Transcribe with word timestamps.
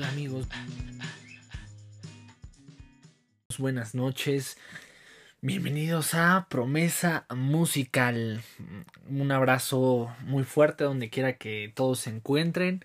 amigos? 0.00 0.46
Buenas 3.58 3.94
noches. 3.94 4.56
Bienvenidos 5.42 6.14
a 6.14 6.46
Promesa 6.48 7.26
Musical. 7.34 8.40
Un 9.10 9.32
abrazo 9.32 10.10
muy 10.24 10.44
fuerte 10.44 10.84
donde 10.84 11.10
quiera 11.10 11.36
que 11.36 11.70
todos 11.74 12.00
se 12.00 12.10
encuentren. 12.10 12.82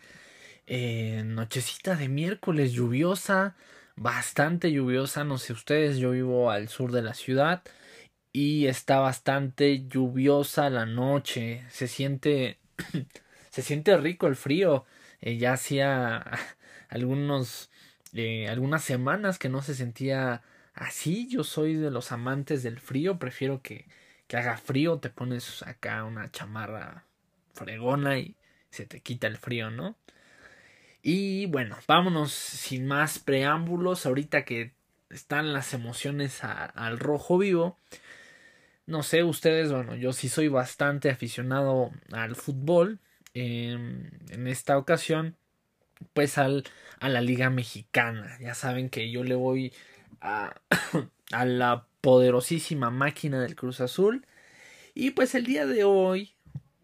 Eh, 0.66 1.23
nochecita 1.25 1.95
de 1.95 2.09
miércoles 2.09 2.73
lluviosa, 2.73 3.55
bastante 3.95 4.73
lluviosa, 4.73 5.23
no 5.23 5.38
sé 5.38 5.53
ustedes, 5.53 5.97
yo 5.97 6.11
vivo 6.11 6.52
al 6.52 6.67
sur 6.67 6.91
de 6.91 7.03
la 7.03 7.13
ciudad 7.13 7.63
y 8.33 8.67
está 8.67 8.99
bastante 8.99 9.88
lluviosa 9.88 10.69
la 10.69 10.85
noche, 10.85 11.63
se 11.69 11.88
siente 11.88 12.59
se 13.49 13.61
siente 13.61 13.95
rico 13.95 14.27
el 14.27 14.35
frío, 14.35 14.85
eh, 15.21 15.38
ya 15.38 15.53
hacía 15.53 16.25
algunos 16.89 17.69
eh, 18.13 18.47
algunas 18.47 18.83
semanas 18.83 19.37
que 19.37 19.49
no 19.49 19.61
se 19.61 19.75
sentía 19.75 20.41
así, 20.73 21.27
yo 21.27 21.43
soy 21.43 21.75
de 21.75 21.91
los 21.91 22.11
amantes 22.11 22.63
del 22.63 22.79
frío, 22.79 23.19
prefiero 23.19 23.61
que, 23.61 23.85
que 24.27 24.37
haga 24.37 24.57
frío, 24.57 24.99
te 24.99 25.09
pones 25.09 25.63
acá 25.63 26.03
una 26.03 26.31
chamarra 26.31 27.05
fregona 27.53 28.19
y 28.19 28.35
se 28.69 28.85
te 28.85 29.02
quita 29.02 29.27
el 29.27 29.38
frío, 29.38 29.71
¿no? 29.71 29.97
Y 31.02 31.45
bueno, 31.47 31.77
vámonos 31.88 32.31
sin 32.31 32.88
más 32.88 33.19
preámbulos, 33.19 34.05
ahorita 34.05 34.45
que 34.45 34.73
están 35.09 35.53
las 35.53 35.73
emociones 35.73 36.44
al 36.44 36.99
rojo 36.99 37.38
vivo. 37.38 37.77
No 38.85 39.03
sé, 39.03 39.23
ustedes, 39.23 39.72
bueno, 39.72 39.95
yo 39.95 40.13
sí 40.13 40.29
soy 40.29 40.47
bastante 40.47 41.09
aficionado 41.09 41.91
al 42.11 42.35
fútbol. 42.35 42.99
en 43.33 44.47
esta 44.47 44.77
ocasión, 44.77 45.38
pues 46.14 46.38
al, 46.38 46.64
a 47.00 47.09
la 47.09 47.22
Liga 47.22 47.50
Mexicana. 47.50 48.38
Ya 48.40 48.53
saben 48.53 48.90
que 48.90 49.12
yo 49.12 49.23
le 49.23 49.36
voy 49.36 49.73
a, 50.22 50.56
a 51.31 51.45
la 51.45 51.88
poderosísima 52.02 52.90
máquina 52.90 53.42
del 53.42 53.56
Cruz 53.56 53.81
Azul. 53.81 54.25
Y 54.94 55.12
pues 55.12 55.36
el 55.36 55.45
día 55.45 55.66
de 55.66 55.84
hoy, 55.84 56.34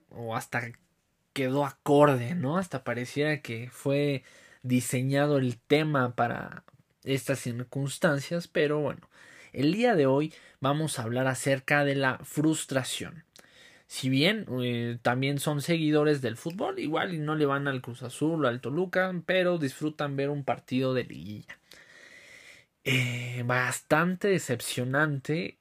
o 0.09 0.36
hasta 0.36 0.72
quedó 1.34 1.66
acorde, 1.66 2.36
¿no? 2.36 2.58
Hasta 2.58 2.84
pareciera 2.84 3.41
que 3.41 3.69
fue 3.72 4.23
diseñado 4.61 5.38
el 5.38 5.58
tema 5.58 6.16
para 6.16 6.64
estas 7.03 7.39
circunstancias, 7.39 8.47
pero 8.47 8.80
bueno, 8.80 9.09
el 9.52 9.73
día 9.73 9.95
de 9.95 10.06
hoy 10.06 10.34
vamos 10.61 10.97
a 10.97 11.03
hablar 11.03 11.28
acerca 11.28 11.84
de 11.84 11.95
la 11.95 12.19
frustración. 12.23 13.25
Si 13.87 14.09
bien 14.09 14.45
eh, 14.61 14.97
también 15.01 15.39
son 15.39 15.61
seguidores 15.61 16.21
del 16.21 16.37
fútbol, 16.37 16.79
igual 16.79 17.13
y 17.13 17.19
no 17.19 17.35
le 17.35 17.45
van 17.45 17.67
al 17.67 17.81
Cruz 17.81 18.03
Azul 18.03 18.43
o 18.43 18.47
al 18.47 18.61
Toluca, 18.61 19.13
pero 19.25 19.57
disfrutan 19.57 20.15
ver 20.15 20.29
un 20.29 20.43
partido 20.43 20.93
de 20.93 21.03
liguilla. 21.03 21.59
Eh, 22.83 23.43
bastante 23.45 24.27
decepcionante 24.29 25.57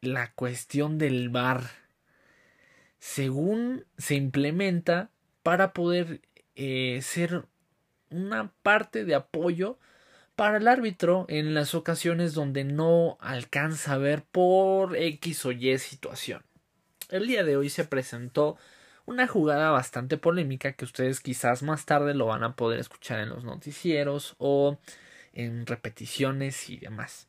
la 0.00 0.32
cuestión 0.32 0.96
del 0.96 1.28
VAR 1.28 1.62
según 2.98 3.84
se 3.98 4.14
implementa 4.14 5.10
para 5.42 5.72
poder 5.72 6.20
eh, 6.54 7.00
ser 7.02 7.46
una 8.10 8.52
parte 8.62 9.04
de 9.04 9.14
apoyo 9.14 9.78
para 10.36 10.58
el 10.58 10.68
árbitro 10.68 11.26
en 11.28 11.54
las 11.54 11.74
ocasiones 11.74 12.34
donde 12.34 12.64
no 12.64 13.18
alcanza 13.20 13.94
a 13.94 13.98
ver 13.98 14.24
por 14.24 14.96
X 14.96 15.44
o 15.46 15.52
Y 15.52 15.78
situación. 15.78 16.42
El 17.10 17.26
día 17.26 17.42
de 17.42 17.56
hoy 17.56 17.68
se 17.70 17.84
presentó 17.84 18.56
una 19.04 19.26
jugada 19.26 19.70
bastante 19.70 20.16
polémica 20.16 20.72
que 20.72 20.84
ustedes 20.84 21.20
quizás 21.20 21.62
más 21.64 21.84
tarde 21.84 22.14
lo 22.14 22.26
van 22.26 22.44
a 22.44 22.54
poder 22.54 22.78
escuchar 22.78 23.18
en 23.18 23.30
los 23.30 23.42
noticieros 23.42 24.36
o 24.38 24.78
en 25.32 25.66
repeticiones 25.66 26.70
y 26.70 26.76
demás, 26.76 27.26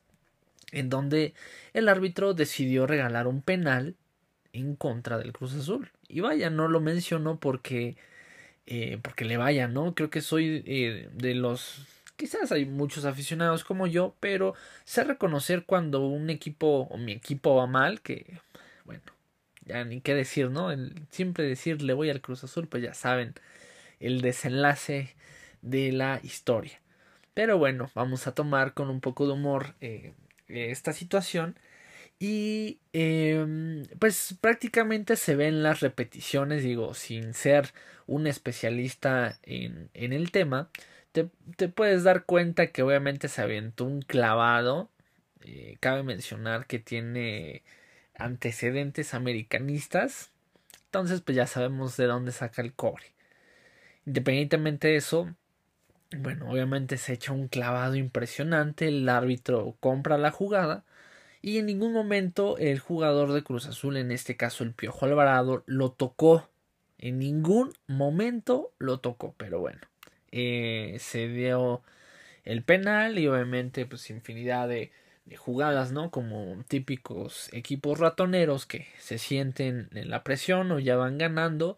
en 0.70 0.88
donde 0.88 1.34
el 1.72 1.88
árbitro 1.88 2.34
decidió 2.34 2.86
regalar 2.86 3.26
un 3.26 3.42
penal 3.42 3.96
en 4.52 4.76
contra 4.76 5.18
del 5.18 5.32
Cruz 5.32 5.54
Azul. 5.54 5.90
Y 6.06 6.20
vaya, 6.20 6.48
no 6.48 6.68
lo 6.68 6.80
menciono 6.80 7.40
porque, 7.40 7.96
eh, 8.66 8.98
porque 9.02 9.24
le 9.24 9.36
vaya, 9.36 9.66
¿no? 9.66 9.94
Creo 9.94 10.10
que 10.10 10.20
soy 10.20 10.62
eh, 10.66 11.08
de 11.12 11.34
los... 11.34 11.86
Quizás 12.16 12.52
hay 12.52 12.66
muchos 12.66 13.04
aficionados 13.04 13.64
como 13.64 13.88
yo, 13.88 14.14
pero 14.20 14.54
sé 14.84 15.02
reconocer 15.02 15.64
cuando 15.64 16.06
un 16.06 16.30
equipo 16.30 16.86
o 16.90 16.96
mi 16.98 17.12
equipo 17.12 17.56
va 17.56 17.66
mal, 17.66 18.00
que, 18.00 18.38
bueno, 18.84 19.02
ya 19.64 19.84
ni 19.84 20.00
qué 20.00 20.14
decir, 20.14 20.50
¿no? 20.50 20.68
Siempre 21.10 21.44
decir 21.44 21.82
le 21.82 21.94
voy 21.94 22.10
al 22.10 22.20
Cruz 22.20 22.44
Azul, 22.44 22.68
pues 22.68 22.82
ya 22.82 22.94
saben 22.94 23.34
el 24.00 24.20
desenlace 24.20 25.14
de 25.62 25.92
la 25.92 26.20
historia. 26.22 26.80
Pero 27.34 27.58
bueno, 27.58 27.90
vamos 27.94 28.26
a 28.26 28.34
tomar 28.34 28.74
con 28.74 28.90
un 28.90 29.00
poco 29.00 29.26
de 29.26 29.32
humor 29.32 29.74
eh, 29.80 30.14
esta 30.48 30.92
situación 30.92 31.56
y 32.18 32.78
em, 32.92 33.84
pues 33.98 34.36
prácticamente 34.40 35.16
se 35.16 35.34
ven 35.34 35.62
las 35.62 35.80
repeticiones, 35.80 36.62
digo, 36.62 36.94
sin 36.94 37.34
ser 37.34 37.72
un 38.06 38.26
especialista 38.28 39.38
en, 39.42 39.90
en 39.94 40.12
el 40.12 40.30
tema, 40.30 40.68
te, 41.12 41.28
te, 41.56 41.68
puedes 41.68 42.04
dar 42.04 42.24
cuenta 42.24 42.68
que 42.68 42.82
obviamente 42.82 43.28
se 43.28 43.42
aventó 43.42 43.84
un 43.84 44.02
clavado. 44.02 44.90
Eh, 45.44 45.76
cabe 45.80 46.04
mencionar 46.04 46.66
que 46.66 46.78
tiene 46.78 47.62
antecedentes 48.16 49.14
americanistas. 49.14 50.30
Entonces, 50.86 51.20
pues 51.20 51.36
ya 51.36 51.46
sabemos 51.46 51.96
de 51.96 52.06
dónde 52.06 52.32
saca 52.32 52.62
el 52.62 52.74
cobre. 52.74 53.04
Independientemente 54.06 54.88
de 54.88 54.96
eso, 54.96 55.34
bueno, 56.16 56.50
obviamente 56.50 56.98
se 56.98 57.14
echa 57.14 57.32
un 57.32 57.48
clavado 57.48 57.94
impresionante. 57.96 58.88
El 58.88 59.08
árbitro 59.08 59.76
compra 59.80 60.18
la 60.18 60.30
jugada 60.30 60.84
y 61.42 61.58
en 61.58 61.66
ningún 61.66 61.92
momento 61.92 62.56
el 62.58 62.78
jugador 62.78 63.32
de 63.32 63.42
Cruz 63.42 63.66
Azul, 63.66 63.96
en 63.96 64.12
este 64.12 64.36
caso 64.36 64.64
el 64.64 64.72
Piojo 64.74 65.06
Alvarado, 65.06 65.64
lo 65.66 65.90
tocó. 65.92 66.48
En 66.98 67.18
ningún 67.18 67.72
momento 67.88 68.72
lo 68.78 69.00
tocó, 69.00 69.34
pero 69.36 69.58
bueno, 69.58 69.80
eh, 70.30 70.96
se 71.00 71.26
dio 71.28 71.82
el 72.44 72.62
penal 72.62 73.18
y 73.18 73.26
obviamente 73.26 73.86
pues 73.86 74.08
infinidad 74.10 74.68
de, 74.68 74.76
de 74.76 74.92
jugadas, 75.36 75.92
¿no? 75.92 76.10
Como 76.10 76.62
típicos 76.68 77.48
equipos 77.52 77.98
ratoneros 77.98 78.66
que 78.66 78.86
se 78.98 79.18
sienten 79.18 79.88
en 79.92 80.10
la 80.10 80.22
presión 80.24 80.70
o 80.72 80.78
ya 80.78 80.96
van 80.96 81.18
ganando 81.18 81.76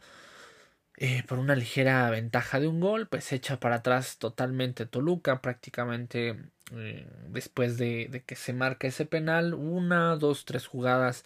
eh, 0.97 1.25
por 1.27 1.38
una 1.38 1.56
ligera 1.56 2.09
ventaja 2.10 2.60
de 2.60 2.69
un 2.69 2.81
gol, 2.81 3.09
pues 3.09 3.32
echa 3.32 3.59
para 3.59 3.77
atrás 3.77 4.19
totalmente 4.19 4.87
Toluca, 4.87 5.43
prácticamente 5.43 6.37
eh, 6.72 7.06
después 7.28 7.78
de, 7.78 8.09
de, 8.10 8.22
que 8.22 8.37
se 8.37 8.53
marca 8.53 8.87
ese 8.87 9.05
penal, 9.05 9.55
una, 9.55 10.16
dos, 10.16 10.44
tres 10.44 10.66
jugadas 10.66 11.25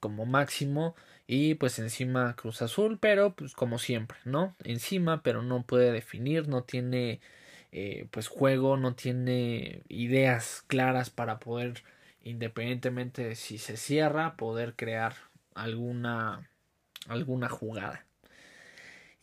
como 0.00 0.26
máximo 0.26 0.96
y 1.26 1.54
pues 1.54 1.78
encima 1.78 2.34
Cruz 2.36 2.62
Azul, 2.62 2.98
pero 3.00 3.34
pues 3.34 3.54
como 3.54 3.78
siempre, 3.78 4.18
¿no? 4.24 4.56
Encima, 4.64 5.22
pero 5.22 5.42
no 5.42 5.62
puede 5.64 5.92
definir, 5.92 6.48
no 6.48 6.64
tiene 6.64 7.20
eh, 7.72 8.06
pues 8.10 8.28
juego, 8.28 8.76
no 8.76 8.94
tiene 8.94 9.82
ideas 9.88 10.64
claras 10.66 11.10
para 11.10 11.38
poder, 11.40 11.82
independientemente 12.22 13.24
de 13.24 13.34
si 13.36 13.58
se 13.58 13.76
cierra, 13.76 14.36
poder 14.36 14.74
crear 14.76 15.14
alguna 15.54 16.48
alguna 17.08 17.48
jugada. 17.48 18.06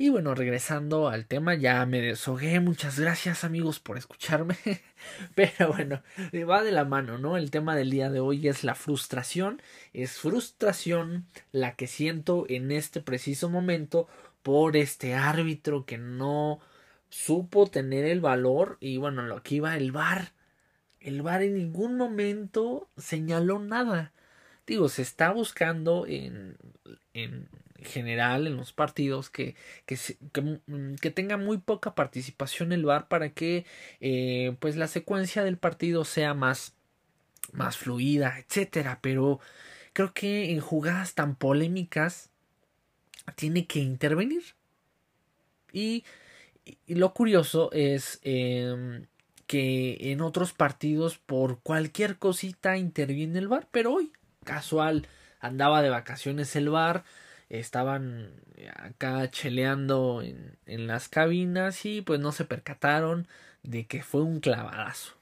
Y 0.02 0.08
bueno, 0.08 0.34
regresando 0.34 1.10
al 1.10 1.26
tema, 1.26 1.56
ya 1.56 1.86
me 1.86 2.00
deshogué. 2.00 2.62
Muchas 2.62 2.98
gracias 2.98 3.44
amigos 3.44 3.82
por 3.82 3.98
escucharme. 3.98 4.56
Pero 5.36 5.74
bueno, 5.74 6.02
va 6.50 6.64
de 6.64 6.72
la 6.72 6.86
mano, 6.86 7.18
¿no? 7.18 7.36
El 7.36 7.52
tema 7.52 7.76
del 7.76 7.90
día 7.90 8.10
de 8.10 8.22
hoy 8.22 8.48
es 8.48 8.64
la 8.64 8.76
frustración. 8.76 9.62
Es 9.92 10.18
frustración 10.18 11.26
la 11.52 11.76
que 11.76 11.88
siento 11.88 12.46
en 12.48 12.72
este 12.72 13.02
preciso 13.02 13.50
momento 13.50 14.08
por 14.42 14.78
este 14.78 15.16
árbitro 15.16 15.86
que 15.86 15.98
no 15.98 16.62
supo 17.10 17.68
tener 17.68 18.06
el 18.06 18.22
valor. 18.22 18.78
Y 18.80 18.98
bueno, 18.98 19.42
que 19.44 19.56
iba 19.56 19.76
el 19.76 19.92
VAR. 19.92 20.32
El 21.00 21.22
VAR 21.22 21.44
en 21.44 21.56
ningún 21.56 21.98
momento 21.98 22.88
señaló 22.98 23.60
nada. 23.60 24.14
Digo, 24.68 24.90
se 24.90 25.02
está 25.02 25.32
buscando 25.32 26.06
en, 26.08 26.58
en 27.14 27.48
general 27.84 28.48
en 28.48 28.58
los 28.58 28.74
partidos 28.74 29.30
que, 29.30 29.56
que, 29.86 29.98
mm, 30.68 30.96
que, 30.96 31.12
tenga 31.12 31.38
muy 31.38 31.58
poca 31.58 31.96
participación 31.96 32.72
el 32.72 32.86
VAR 32.86 33.08
para 33.08 33.30
que 33.30 33.66
eh, 34.02 34.56
pues 34.60 34.76
la 34.76 34.88
secuencia 34.88 35.44
del 35.44 35.58
partido 35.58 36.06
sea 36.06 36.34
más, 36.34 36.76
más 37.52 37.78
fluida, 37.78 38.40
etcétera. 38.40 39.00
Pero 39.02 39.40
creo 39.94 40.14
que 40.14 40.52
en 40.52 40.60
jugadas 40.60 41.16
tan 41.16 41.36
polémicas 41.36 42.30
tiene 43.36 43.66
que 43.68 43.80
intervenir. 43.80 44.44
Y, 45.72 46.04
y 46.86 46.96
lo 46.96 47.14
curioso 47.14 47.72
es 47.72 48.20
eh, 48.24 49.06
que 49.48 49.98
en 50.12 50.22
otros 50.22 50.54
partidos 50.54 51.18
por 51.18 51.60
cualquier 51.62 52.18
cosita 52.18 52.78
interviene 52.78 53.40
el 53.40 53.48
VAR, 53.48 53.68
pero 53.72 53.94
hoy, 53.94 54.12
casual, 54.44 55.08
andaba 55.40 55.82
de 55.82 55.90
vacaciones 55.90 56.56
el 56.56 56.70
VAR 56.70 57.04
estaban 57.50 58.32
acá 58.76 59.30
cheleando 59.32 60.22
en, 60.22 60.58
en 60.66 60.88
las 60.88 61.10
cabinas 61.10 61.86
y 61.86 62.02
pues 62.02 62.20
no 62.20 62.32
se 62.32 62.46
percataron 62.46 63.28
de 63.64 63.88
que 63.88 64.04
fue 64.04 64.22
un 64.22 64.40
clavadazo. 64.40 65.16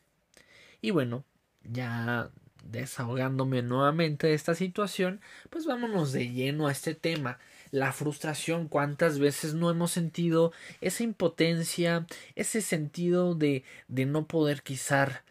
Y 0.82 0.92
bueno, 0.92 1.24
ya 1.64 2.30
desahogándome 2.64 3.62
nuevamente 3.62 4.28
de 4.28 4.34
esta 4.34 4.56
situación, 4.56 5.22
pues 5.50 5.66
vámonos 5.66 6.12
de 6.12 6.30
lleno 6.30 6.68
a 6.68 6.72
este 6.72 6.96
tema. 6.96 7.40
La 7.72 7.92
frustración, 7.92 8.68
cuántas 8.68 9.20
veces 9.20 9.54
no 9.54 9.70
hemos 9.70 9.92
sentido 9.92 10.52
esa 10.82 11.04
impotencia, 11.04 12.06
ese 12.36 12.62
sentido 12.62 13.36
de, 13.36 13.64
de 13.88 14.06
no 14.06 14.28
poder 14.28 14.62
quizás 14.64 15.22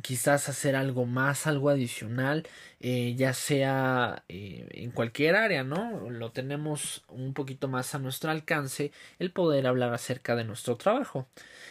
quizás 0.00 0.48
hacer 0.48 0.76
algo 0.76 1.06
más, 1.06 1.46
algo 1.46 1.68
adicional, 1.68 2.46
eh, 2.80 3.14
ya 3.16 3.34
sea 3.34 4.24
eh, 4.28 4.66
en 4.70 4.90
cualquier 4.90 5.36
área, 5.36 5.64
¿no? 5.64 6.08
Lo 6.10 6.32
tenemos 6.32 7.04
un 7.08 7.34
poquito 7.34 7.68
más 7.68 7.94
a 7.94 7.98
nuestro 7.98 8.30
alcance 8.30 8.92
el 9.18 9.32
poder 9.32 9.66
hablar 9.66 9.92
acerca 9.92 10.36
de 10.36 10.44
nuestro 10.44 10.76
trabajo. 10.76 11.28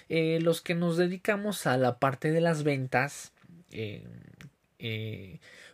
Eh, 0.10 0.40
los 0.42 0.62
que 0.62 0.76
nos 0.76 0.98
dedicamos 0.98 1.66
a 1.66 1.78
la 1.78 1.98
parte 2.00 2.32
de 2.32 2.42
las 2.42 2.64
ventas, 2.64 3.34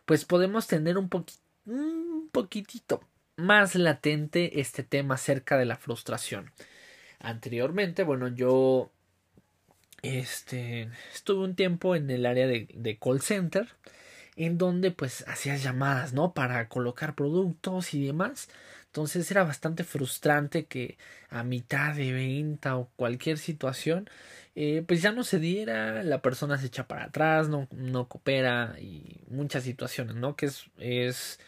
pues 0.06 0.26
podemos 0.26 0.68
tener 0.68 0.98
un, 0.98 1.10
un 1.66 2.30
poquitito 2.32 3.02
más 3.38 3.76
latente 3.76 4.60
este 4.60 4.84
tema 4.84 5.16
acerca 5.16 5.58
de 5.58 5.66
la 5.66 5.78
frustración. 5.78 6.52
Anteriormente, 7.20 8.04
bueno, 8.04 8.28
yo 8.28 8.92
este, 10.02 10.90
estuve 11.14 11.46
un 11.46 11.56
tiempo 11.56 11.96
en 11.96 12.10
el 12.12 12.26
área 12.26 12.48
de, 12.48 12.68
de, 12.74 12.98
call 12.98 13.22
center, 13.22 13.68
en 14.36 14.58
donde 14.58 14.92
pues 14.92 15.26
hacías 15.28 15.64
llamadas, 15.64 16.14
¿no? 16.14 16.34
Para 16.34 16.68
colocar 16.70 17.16
productos 17.16 17.94
y 17.94 18.06
demás. 18.06 18.50
Entonces 18.88 19.30
era 19.32 19.44
bastante 19.44 19.84
frustrante 19.84 20.66
que 20.66 20.98
a 21.30 21.44
mitad 21.44 21.96
de 21.96 22.12
venta 22.14 22.78
o 22.78 22.90
cualquier 22.96 23.38
situación 23.38 24.10
eh, 24.60 24.84
pues 24.88 25.04
ya 25.04 25.12
no 25.12 25.24
se 25.24 25.38
diera, 25.38 26.02
la 26.02 26.24
persona 26.24 26.58
se 26.58 26.66
echa 26.66 26.88
para 26.88 27.06
atrás, 27.06 27.48
no, 27.48 27.68
no 27.72 28.08
coopera 28.08 28.76
y 28.80 29.22
muchas 29.30 29.64
situaciones, 29.64 30.16
¿no? 30.16 30.36
Que 30.36 30.48
es, 30.48 30.66
es 30.80 31.40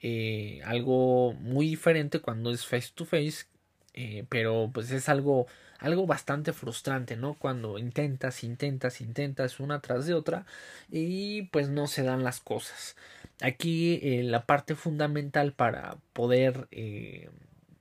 eh, 0.00 0.60
algo 0.64 1.32
muy 1.34 1.68
diferente 1.68 2.20
cuando 2.20 2.50
es 2.50 2.66
face 2.66 2.90
to 2.94 3.04
face, 3.04 3.46
eh, 3.94 4.24
pero 4.28 4.70
pues 4.72 4.90
es 4.90 5.08
algo, 5.08 5.46
algo 5.78 6.06
bastante 6.06 6.52
frustrante, 6.52 7.16
¿no? 7.16 7.34
Cuando 7.34 7.78
intentas, 7.78 8.44
intentas, 8.44 9.00
intentas 9.00 9.60
una 9.60 9.80
tras 9.80 10.06
de 10.06 10.14
otra 10.14 10.46
y 10.90 11.42
pues 11.44 11.68
no 11.68 11.86
se 11.86 12.02
dan 12.02 12.24
las 12.24 12.40
cosas. 12.40 12.96
Aquí 13.42 14.00
la 14.22 14.46
parte 14.46 14.74
fundamental 14.74 15.52
para 15.52 15.98
poder 16.12 16.68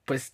pues 0.06 0.34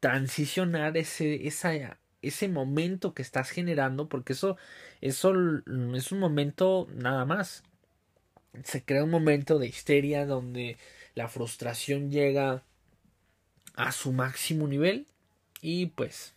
transicionar 0.00 0.96
ese, 0.96 1.46
esa 1.46 1.98
ese 2.22 2.48
momento 2.48 3.14
que 3.14 3.22
estás 3.22 3.50
generando, 3.50 4.08
porque 4.08 4.32
eso, 4.34 4.56
eso 5.00 5.32
es 5.94 6.12
un 6.12 6.18
momento 6.18 6.88
nada 6.94 7.24
más. 7.24 7.62
Se 8.64 8.84
crea 8.84 9.04
un 9.04 9.10
momento 9.10 9.58
de 9.58 9.68
histeria 9.68 10.26
donde 10.26 10.76
la 11.14 11.28
frustración 11.28 12.10
llega 12.10 12.62
a 13.74 13.92
su 13.92 14.12
máximo 14.12 14.66
nivel 14.66 15.06
y 15.60 15.86
pues 15.86 16.34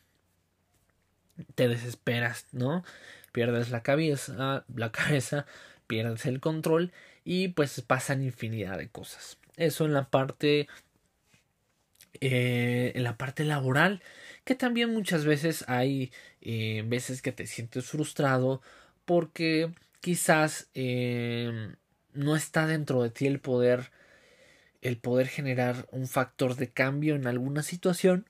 te 1.56 1.68
desesperas, 1.68 2.48
¿no? 2.52 2.84
Pierdes 3.32 3.70
la 3.70 3.84
cabeza, 3.84 4.66
la 4.76 4.92
cabeza, 4.92 5.46
pierdes 5.88 6.26
el 6.26 6.40
control 6.40 6.92
y 7.26 7.50
pues 7.50 7.82
pasan 7.82 8.24
infinidad 8.24 8.78
de 8.78 8.90
cosas. 8.90 9.38
Eso 9.58 9.86
en 9.86 9.94
la 9.94 10.10
parte 10.10 10.68
eh, 12.22 12.92
en 12.96 13.04
la 13.04 13.18
parte 13.18 13.44
laboral 13.44 14.02
que 14.44 14.56
también 14.56 14.94
muchas 14.94 15.26
veces 15.26 15.66
hay 15.68 16.12
eh, 16.42 16.84
veces 16.86 17.22
que 17.22 17.32
te 17.32 17.48
sientes 17.48 17.86
frustrado 17.86 18.62
porque 19.06 19.74
quizás 20.02 20.70
eh, 20.74 21.76
no 22.14 22.36
está 22.36 22.68
dentro 22.68 23.04
de 23.04 23.10
ti 23.10 23.26
el 23.28 23.40
poder 23.40 23.92
el 24.84 24.98
poder 24.98 25.28
generar 25.28 25.88
un 25.92 26.08
factor 26.08 26.56
de 26.56 26.72
cambio 26.72 27.16
en 27.16 27.28
alguna 27.28 27.64
situación 27.64 28.30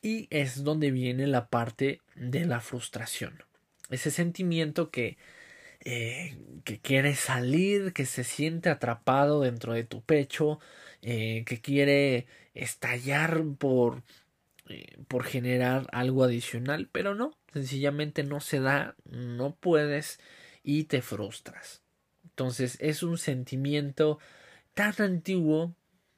y 0.00 0.26
es 0.30 0.64
donde 0.64 0.90
viene 0.90 1.26
la 1.26 1.48
parte 1.48 2.00
de 2.14 2.44
la 2.44 2.60
frustración 2.60 3.44
ese 3.90 4.10
sentimiento 4.10 4.90
que 4.90 5.16
eh, 5.84 6.36
que 6.64 6.80
quiere 6.80 7.16
salir, 7.16 7.92
que 7.92 8.06
se 8.06 8.22
siente 8.24 8.70
atrapado 8.70 9.40
dentro 9.40 9.72
de 9.72 9.82
tu 9.84 10.02
pecho, 10.02 10.60
eh, 11.02 11.44
que 11.44 11.60
quiere 11.60 12.26
estallar 12.54 13.42
por, 13.58 14.04
eh, 14.68 14.96
por 15.08 15.24
generar 15.24 15.88
algo 15.92 16.24
adicional, 16.24 16.88
pero 16.92 17.14
no, 17.16 17.36
sencillamente 17.52 18.22
no 18.22 18.40
se 18.40 18.60
da, 18.60 18.94
no 19.04 19.56
puedes 19.56 20.20
y 20.62 20.84
te 20.84 21.02
frustras. 21.02 21.81
Entonces 22.32 22.78
es 22.80 23.02
un 23.02 23.18
sentimiento 23.18 24.18
tan 24.74 24.94
antiguo 24.98 25.74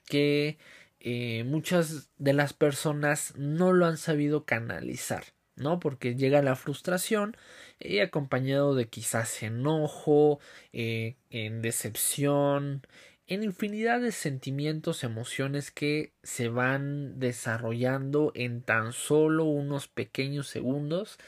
que 0.06 0.58
eh, 1.00 1.42
muchas 1.44 2.10
de 2.18 2.32
las 2.34 2.52
personas 2.52 3.34
no 3.36 3.72
lo 3.72 3.86
han 3.86 3.96
sabido 3.96 4.44
canalizar, 4.44 5.24
¿no? 5.56 5.80
Porque 5.80 6.14
llega 6.14 6.40
la 6.40 6.54
frustración 6.54 7.36
y 7.80 7.98
acompañado 7.98 8.76
de 8.76 8.88
quizás 8.88 9.42
enojo, 9.42 10.38
en 10.72 11.62
decepción, 11.62 12.86
en 13.26 13.42
infinidad 13.42 14.00
de 14.00 14.12
sentimientos, 14.12 15.02
emociones 15.02 15.70
que 15.72 16.12
se 16.22 16.48
van 16.48 17.18
desarrollando 17.18 18.30
en 18.36 18.62
tan 18.62 18.92
solo 18.92 19.44
unos 19.46 19.88
pequeños 19.88 20.46
segundos 20.46 21.18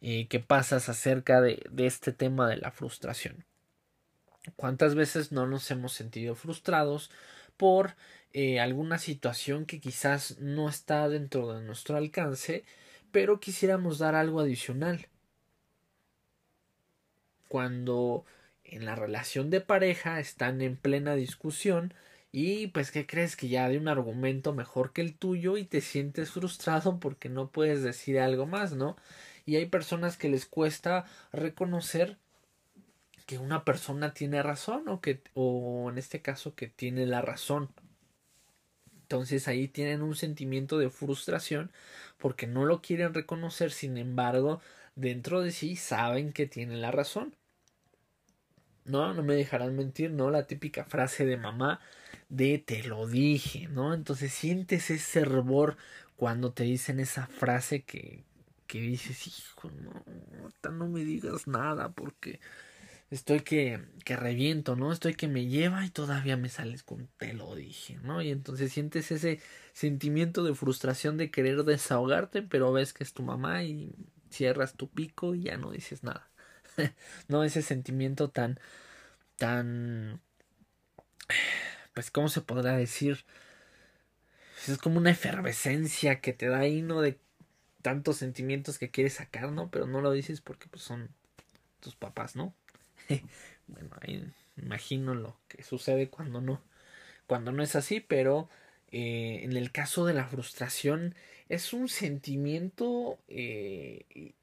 eh, 0.00 0.28
que 0.28 0.40
pasas 0.40 0.88
acerca 0.88 1.42
de 1.42 1.60
este 1.76 2.12
tema 2.12 2.48
de 2.48 2.56
la 2.56 2.70
frustración. 2.70 3.44
¿Cuántas 4.56 4.94
veces 4.94 5.32
no 5.32 5.46
nos 5.46 5.70
hemos 5.70 5.92
sentido 5.92 6.34
frustrados 6.34 7.10
por 7.56 7.94
eh, 8.32 8.58
alguna 8.58 8.98
situación 8.98 9.66
que 9.66 9.80
quizás 9.80 10.38
no 10.38 10.68
está 10.68 11.08
dentro 11.08 11.52
de 11.52 11.62
nuestro 11.62 11.96
alcance, 11.96 12.64
pero 13.12 13.40
quisiéramos 13.40 13.98
dar 13.98 14.14
algo 14.14 14.40
adicional? 14.40 15.08
Cuando 17.48 18.24
en 18.64 18.84
la 18.86 18.94
relación 18.94 19.50
de 19.50 19.60
pareja 19.60 20.20
están 20.20 20.62
en 20.62 20.76
plena 20.76 21.16
discusión 21.16 21.92
y 22.32 22.68
pues 22.68 22.92
que 22.92 23.06
crees 23.06 23.36
que 23.36 23.48
ya 23.48 23.68
de 23.68 23.76
un 23.76 23.88
argumento 23.88 24.54
mejor 24.54 24.92
que 24.92 25.00
el 25.00 25.16
tuyo 25.16 25.56
y 25.56 25.64
te 25.64 25.80
sientes 25.80 26.30
frustrado 26.30 27.00
porque 27.00 27.28
no 27.28 27.50
puedes 27.50 27.82
decir 27.82 28.20
algo 28.20 28.46
más, 28.46 28.72
¿no? 28.72 28.96
Y 29.44 29.56
hay 29.56 29.66
personas 29.66 30.16
que 30.16 30.28
les 30.28 30.46
cuesta 30.46 31.04
reconocer 31.32 32.18
que 33.30 33.38
una 33.38 33.64
persona 33.64 34.12
tiene 34.12 34.42
razón 34.42 34.88
o 34.88 35.00
que 35.00 35.22
o 35.34 35.88
en 35.88 35.98
este 35.98 36.20
caso 36.20 36.56
que 36.56 36.66
tiene 36.66 37.06
la 37.06 37.22
razón. 37.22 37.70
Entonces 39.02 39.46
ahí 39.46 39.68
tienen 39.68 40.02
un 40.02 40.16
sentimiento 40.16 40.78
de 40.78 40.90
frustración 40.90 41.70
porque 42.18 42.48
no 42.48 42.64
lo 42.64 42.82
quieren 42.82 43.14
reconocer, 43.14 43.70
sin 43.70 43.98
embargo, 43.98 44.60
dentro 44.96 45.42
de 45.42 45.52
sí 45.52 45.76
saben 45.76 46.32
que 46.32 46.46
tienen 46.48 46.80
la 46.80 46.90
razón. 46.90 47.36
¿no? 48.84 49.14
No 49.14 49.22
me 49.22 49.36
dejarán 49.36 49.76
mentir, 49.76 50.10
¿no? 50.10 50.32
La 50.32 50.48
típica 50.48 50.84
frase 50.84 51.24
de 51.24 51.36
mamá 51.36 51.78
de 52.30 52.58
te 52.58 52.82
lo 52.82 53.06
dije, 53.06 53.68
¿no? 53.68 53.94
Entonces 53.94 54.32
sientes 54.32 54.90
ese 54.90 55.20
hervor 55.20 55.76
cuando 56.16 56.52
te 56.52 56.64
dicen 56.64 56.98
esa 56.98 57.28
frase 57.28 57.82
que, 57.84 58.24
que 58.66 58.80
dices, 58.80 59.24
hijo, 59.28 59.70
no, 59.70 60.72
no 60.72 60.88
me 60.88 61.04
digas 61.04 61.46
nada 61.46 61.90
porque 61.92 62.40
estoy 63.10 63.40
que, 63.40 63.84
que 64.04 64.16
reviento, 64.16 64.76
¿no? 64.76 64.92
Estoy 64.92 65.14
que 65.14 65.28
me 65.28 65.46
lleva 65.46 65.84
y 65.84 65.90
todavía 65.90 66.36
me 66.36 66.48
sales 66.48 66.82
con 66.82 67.08
te 67.18 67.32
lo 67.34 67.54
dije, 67.54 67.98
¿no? 68.02 68.22
Y 68.22 68.30
entonces 68.30 68.72
sientes 68.72 69.10
ese 69.10 69.40
sentimiento 69.72 70.44
de 70.44 70.54
frustración 70.54 71.16
de 71.16 71.30
querer 71.30 71.64
desahogarte, 71.64 72.42
pero 72.42 72.72
ves 72.72 72.92
que 72.92 73.04
es 73.04 73.12
tu 73.12 73.22
mamá 73.22 73.64
y 73.64 73.92
cierras 74.30 74.74
tu 74.74 74.88
pico 74.88 75.34
y 75.34 75.44
ya 75.44 75.56
no 75.58 75.70
dices 75.72 76.02
nada. 76.04 76.30
no 77.28 77.44
ese 77.44 77.62
sentimiento 77.62 78.30
tan, 78.30 78.60
tan, 79.36 80.20
pues, 81.94 82.10
¿cómo 82.10 82.28
se 82.28 82.40
podrá 82.42 82.76
decir? 82.76 83.24
Es 84.68 84.78
como 84.78 84.98
una 84.98 85.10
efervescencia 85.10 86.20
que 86.20 86.32
te 86.32 86.48
da 86.48 86.58
ahí, 86.60 86.82
¿no? 86.82 87.00
De 87.00 87.18
tantos 87.82 88.18
sentimientos 88.18 88.78
que 88.78 88.90
quieres 88.90 89.14
sacar, 89.14 89.50
¿no? 89.52 89.70
Pero 89.70 89.86
no 89.86 90.00
lo 90.00 90.12
dices 90.12 90.40
porque, 90.40 90.68
pues, 90.68 90.82
son 90.84 91.10
tus 91.80 91.96
papás, 91.96 92.36
¿no? 92.36 92.54
bueno, 93.66 93.90
ahí 94.00 94.24
imagino 94.56 95.14
lo 95.14 95.36
que 95.48 95.62
sucede 95.62 96.08
cuando 96.10 96.40
no, 96.40 96.62
cuando 97.26 97.52
no 97.52 97.62
es 97.62 97.76
así, 97.76 98.00
pero 98.00 98.48
eh, 98.90 99.40
en 99.42 99.56
el 99.56 99.72
caso 99.72 100.04
de 100.04 100.14
la 100.14 100.26
frustración 100.26 101.14
es 101.48 101.72
un 101.72 101.88
sentimiento 101.88 103.18
eh, 103.28 104.34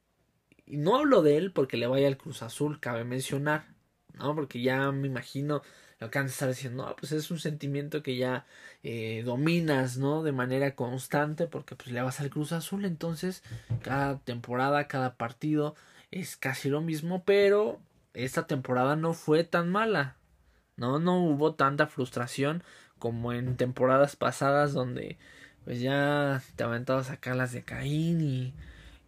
y 0.66 0.78
no 0.78 0.98
hablo 0.98 1.22
de 1.22 1.38
él 1.38 1.52
porque 1.52 1.78
le 1.78 1.88
vaya 1.88 2.08
al 2.08 2.18
Cruz 2.18 2.44
Azul, 2.44 2.80
cabe 2.80 3.06
mencionar, 3.06 3.68
¿no? 4.14 4.36
Porque 4.36 4.62
ya 4.62 4.92
me 4.92 5.08
imagino 5.08 5.62
lo 6.00 6.12
que 6.12 6.20
han 6.20 6.26
de 6.26 6.32
estar 6.32 6.50
diciendo, 6.50 6.86
no, 6.86 6.96
pues 6.96 7.12
es 7.14 7.32
un 7.32 7.40
sentimiento 7.40 8.04
que 8.04 8.18
ya 8.18 8.46
eh, 8.84 9.24
dominas, 9.26 9.98
¿no? 9.98 10.24
De 10.24 10.34
manera 10.34 10.76
constante 10.76 11.48
porque 11.48 11.76
pues 11.76 11.92
le 11.92 12.02
vas 12.02 12.20
al 12.20 12.30
Cruz 12.30 12.52
Azul, 12.52 12.86
entonces 12.86 13.44
cada 13.82 14.20
temporada, 14.20 14.88
cada 14.88 15.16
partido 15.16 15.76
es 16.12 16.36
casi 16.36 16.70
lo 16.70 16.82
mismo, 16.82 17.24
pero 17.24 17.80
esta 18.26 18.48
temporada 18.48 18.96
no 18.96 19.14
fue 19.14 19.44
tan 19.44 19.70
mala, 19.70 20.16
¿no? 20.76 21.00
No 21.00 21.24
hubo 21.24 21.56
tanta 21.56 21.88
frustración 21.88 22.64
como 23.00 23.34
en 23.34 23.58
temporadas 23.58 24.16
pasadas 24.16 24.74
donde 24.74 25.18
pues 25.64 25.82
ya 25.82 26.42
te 26.56 26.64
aventabas 26.64 27.12
acá 27.12 27.36
las 27.36 27.52
de 27.52 27.64
Caín 27.64 28.22
y, 28.22 28.54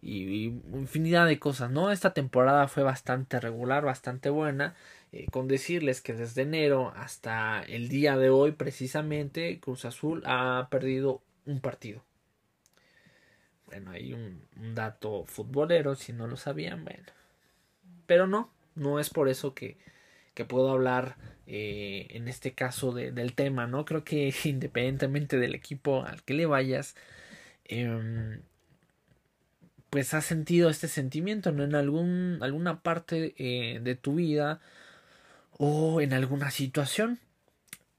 y, 0.02 0.44
infinidad 0.72 1.26
de 1.26 1.38
cosas, 1.38 1.70
¿no? 1.70 1.90
Esta 1.90 2.12
temporada 2.12 2.68
fue 2.68 2.82
bastante 2.82 3.40
regular, 3.40 3.84
bastante 3.84 4.30
buena, 4.30 4.74
eh, 5.12 5.26
con 5.32 5.48
decirles 5.48 6.00
que 6.02 6.12
desde 6.12 6.42
enero 6.42 6.92
hasta 6.96 7.62
el 7.62 7.88
día 7.88 8.16
de 8.16 8.30
hoy 8.30 8.52
precisamente 8.52 9.58
Cruz 9.60 9.84
Azul 9.84 10.22
ha 10.26 10.68
perdido 10.70 11.22
un 11.46 11.60
partido. 11.60 12.04
Bueno, 13.66 13.90
hay 13.92 14.12
un, 14.12 14.42
un 14.60 14.74
dato 14.74 15.24
futbolero, 15.26 15.94
si 15.94 16.12
no 16.12 16.26
lo 16.26 16.36
sabían, 16.36 16.84
bueno. 16.84 17.06
Pero 18.06 18.26
no, 18.26 18.50
no 18.80 18.98
es 19.00 19.10
por 19.10 19.28
eso 19.28 19.54
que, 19.54 19.78
que 20.34 20.44
puedo 20.44 20.70
hablar 20.70 21.16
eh, 21.46 22.06
en 22.10 22.28
este 22.28 22.52
caso 22.54 22.92
del 22.92 23.34
tema, 23.34 23.66
¿no? 23.66 23.84
Creo 23.84 24.04
que 24.04 24.32
independientemente 24.44 25.38
del 25.38 25.54
equipo 25.54 26.04
al 26.04 26.22
que 26.22 26.34
le 26.34 26.46
vayas, 26.46 26.94
em, 27.64 28.42
pues 29.90 30.14
has 30.14 30.24
sentido 30.24 30.70
este 30.70 30.88
sentimiento, 30.88 31.52
¿no? 31.52 31.64
En 31.64 31.74
algún, 31.74 32.38
alguna 32.42 32.82
parte 32.82 33.34
eh, 33.38 33.80
de 33.80 33.96
tu 33.96 34.16
vida 34.16 34.60
o 35.58 36.00
en 36.00 36.12
alguna 36.12 36.50
situación. 36.50 37.18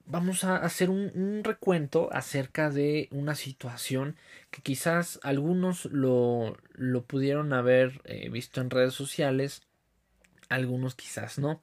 Vamos 0.05 0.43
a 0.43 0.57
hacer 0.57 0.89
un, 0.89 1.43
recuento 1.43 2.09
acerca 2.11 2.69
de 2.69 3.07
una 3.11 3.35
situación 3.35 4.17
que 4.51 4.61
quizás 4.61 5.19
algunos 5.23 5.85
lo, 5.85 6.57
lo 6.73 7.03
pudieron 7.03 7.53
haber 7.53 8.01
eh, 8.05 8.29
visto 8.29 8.61
en 8.61 8.69
redes 8.69 8.93
sociales, 8.93 9.63
algunos 10.51 10.95
quizás 10.95 11.39
no. 11.39 11.61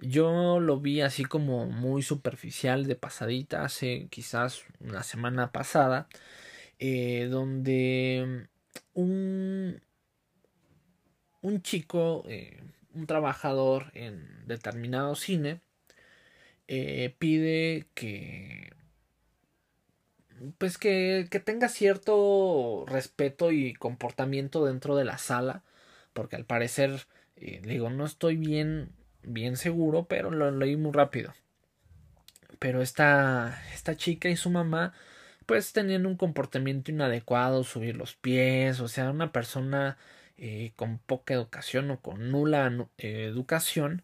Yo 0.00 0.60
lo 0.60 0.80
vi 0.80 1.00
así 1.00 1.24
como 1.24 1.66
muy 1.66 2.02
superficial 2.02 2.86
de 2.86 2.96
pasadita 2.96 3.64
hace 3.64 4.08
quizás 4.10 4.64
una 4.80 5.02
semana 5.02 5.52
pasada, 5.52 6.08
eh, 6.78 7.28
donde 7.30 8.48
un, 8.94 9.80
un 11.42 11.62
chico, 11.62 12.24
eh, 12.28 12.62
un 12.94 13.06
trabajador 13.06 13.90
en 13.94 14.46
determinado 14.46 15.14
cine, 15.16 15.60
eh, 16.68 17.14
pide 17.18 17.86
que 17.94 18.72
pues 20.58 20.78
que, 20.78 21.28
que, 21.30 21.40
tenga 21.40 21.68
cierto 21.68 22.84
respeto 22.88 23.52
y 23.52 23.72
comportamiento 23.74 24.64
dentro 24.66 24.96
de 24.96 25.04
la 25.04 25.18
sala 25.18 25.62
porque 26.12 26.36
al 26.36 26.44
parecer 26.44 27.06
digo 27.36 27.90
no 27.90 28.04
estoy 28.04 28.36
bien 28.36 28.90
bien 29.26 29.56
seguro, 29.56 30.06
pero 30.08 30.30
lo 30.30 30.50
leí 30.50 30.76
muy 30.76 30.92
rápido. 30.92 31.34
Pero 32.58 32.80
esta, 32.80 33.62
esta 33.74 33.96
chica 33.96 34.28
y 34.30 34.36
su 34.36 34.50
mamá, 34.50 34.94
pues 35.44 35.72
tenían 35.72 36.06
un 36.06 36.16
comportamiento 36.16 36.90
inadecuado, 36.90 37.64
subir 37.64 37.96
los 37.96 38.14
pies, 38.14 38.80
o 38.80 38.88
sea, 38.88 39.10
una 39.10 39.32
persona 39.32 39.98
eh, 40.38 40.72
con 40.76 40.98
poca 40.98 41.34
educación 41.34 41.90
o 41.90 42.00
con 42.00 42.30
nula 42.30 42.72
eh, 42.98 43.24
educación, 43.24 44.02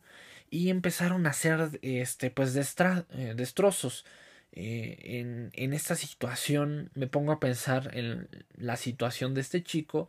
y 0.50 0.68
empezaron 0.68 1.26
a 1.26 1.30
hacer 1.30 1.78
este, 1.82 2.30
pues 2.30 2.54
eh, 2.54 3.34
destrozos. 3.36 4.04
en, 4.52 5.50
en 5.54 5.72
esta 5.72 5.94
situación 5.94 6.90
me 6.94 7.06
pongo 7.06 7.32
a 7.32 7.40
pensar 7.40 7.90
en 7.96 8.28
la 8.56 8.76
situación 8.76 9.32
de 9.34 9.40
este 9.40 9.62
chico 9.62 10.08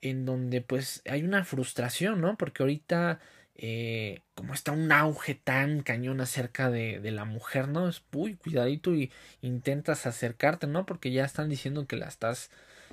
en 0.00 0.26
donde 0.26 0.60
pues 0.60 1.02
hay 1.08 1.22
una 1.22 1.44
frustración, 1.44 2.20
¿no? 2.20 2.36
Porque 2.36 2.62
ahorita 2.62 3.20
eh, 3.58 4.20
como 4.34 4.52
está 4.52 4.72
un 4.72 4.92
auge 4.92 5.34
tan 5.34 5.82
cañón 5.82 6.20
acerca 6.20 6.70
de, 6.70 7.00
la 7.10 7.24
mujer, 7.24 7.68
¿no? 7.68 7.88
Es, 7.88 8.02
uy, 8.12 8.34
cuidadito 8.34 8.94
y 8.94 9.10
intentas 9.40 10.06
acercarte, 10.06 10.66
¿no? 10.66 10.84
Porque 10.84 11.10
ya 11.10 11.24
están 11.24 11.48
diciendo 11.48 11.86
que 11.86 11.96
la 11.96 12.06
estás 12.06 12.50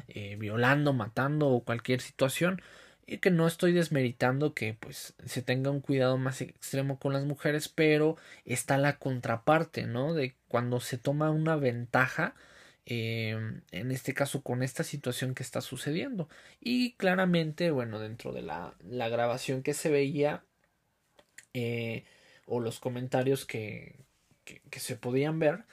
eh, 0.08 0.38
violando, 0.40 0.94
matando 0.94 1.50
o 1.50 1.64
cualquier 1.64 2.02
situación. 2.02 2.62
Y 3.06 3.18
que 3.18 3.32
no 3.32 3.48
estoy 3.48 3.74
desmeritando 3.74 4.54
que 4.54 4.76
pues 4.76 5.14
se 5.26 5.42
tenga 5.42 5.70
un 5.72 5.82
cuidado 5.82 6.18
más 6.18 6.40
extremo 6.42 6.98
con 7.00 7.12
las 7.12 7.26
mujeres, 7.26 7.68
pero 7.68 8.16
está 8.46 8.78
la 8.78 8.98
contraparte, 8.98 9.86
¿no? 9.86 10.14
De 10.14 10.36
cuando 10.48 10.80
se 10.80 10.98
toma 10.98 11.30
una 11.32 11.58
ventaja, 11.58 12.36
eh, 12.86 13.62
en 13.72 13.92
este 13.92 14.14
caso 14.14 14.42
con 14.44 14.64
esta 14.64 14.84
situación 14.84 15.36
que 15.36 15.44
está 15.44 15.62
sucediendo. 15.62 16.30
Y 16.60 16.94
claramente, 16.94 17.72
bueno, 17.72 18.00
dentro 18.00 18.34
de 18.34 18.42
la, 18.42 18.76
la 18.84 19.10
grabación 19.10 19.64
que 19.64 19.74
se 19.74 19.90
veía, 19.90 20.44
eh, 21.54 22.06
o 22.46 22.60
los 22.60 22.80
comentarios 22.80 23.46
que, 23.46 23.96
que, 24.44 24.80
se 24.80 24.96
podían 24.98 25.40
ver, 25.40 25.66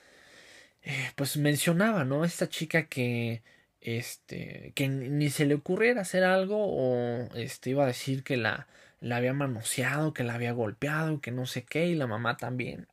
eh, 0.82 1.10
pues 1.16 1.36
mencionaba, 1.36 2.04
¿no? 2.04 2.24
Esta 2.24 2.48
chica 2.48 2.86
que, 2.86 3.42
este, 3.80 4.72
que 4.74 4.88
ni 4.88 5.30
se 5.30 5.46
le 5.46 5.54
ocurriera 5.54 6.02
hacer 6.02 6.24
algo 6.24 6.56
o 6.58 7.28
este, 7.36 7.70
iba 7.70 7.84
a 7.84 7.86
decir 7.88 8.22
que 8.24 8.36
la, 8.36 8.68
la 9.00 9.16
había 9.16 9.32
manoseado, 9.34 10.14
que 10.14 10.24
la 10.24 10.34
había 10.34 10.52
golpeado, 10.52 11.20
que 11.20 11.32
no 11.32 11.46
sé 11.46 11.64
qué, 11.64 11.86
y 11.86 11.94
la 11.96 12.06
mamá 12.06 12.36
también 12.36 12.88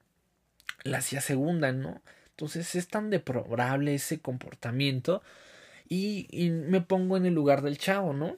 la 0.83 0.99
hacía 0.99 1.21
segunda, 1.21 1.71
¿no? 1.71 2.01
Entonces 2.37 2.75
es 2.75 2.87
tan 2.87 3.09
deplorable 3.09 3.95
ese 3.95 4.19
comportamiento 4.19 5.23
y, 5.89 6.51
me 6.67 6.81
pongo 6.81 7.17
en 7.17 7.25
el 7.25 7.33
lugar 7.33 7.63
del 7.63 7.79
chavo, 7.79 8.13
¿no? 8.13 8.37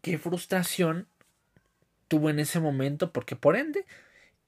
Qué 0.00 0.16
frustración 0.16 1.08
tuvo 2.06 2.30
en 2.30 2.38
ese 2.38 2.60
momento 2.60 3.12
porque 3.12 3.34
por 3.34 3.56
ende 3.56 3.84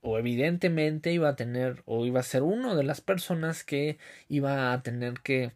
o 0.00 0.16
evidentemente 0.16 1.12
iba 1.12 1.28
a 1.28 1.34
tener 1.34 1.82
o 1.86 2.06
iba 2.06 2.20
a 2.20 2.22
ser 2.22 2.42
uno 2.44 2.76
de 2.76 2.84
las 2.84 3.00
personas 3.00 3.64
que 3.64 3.98
iba 4.28 4.72
a 4.72 4.80
tener 4.84 5.14
que 5.14 5.50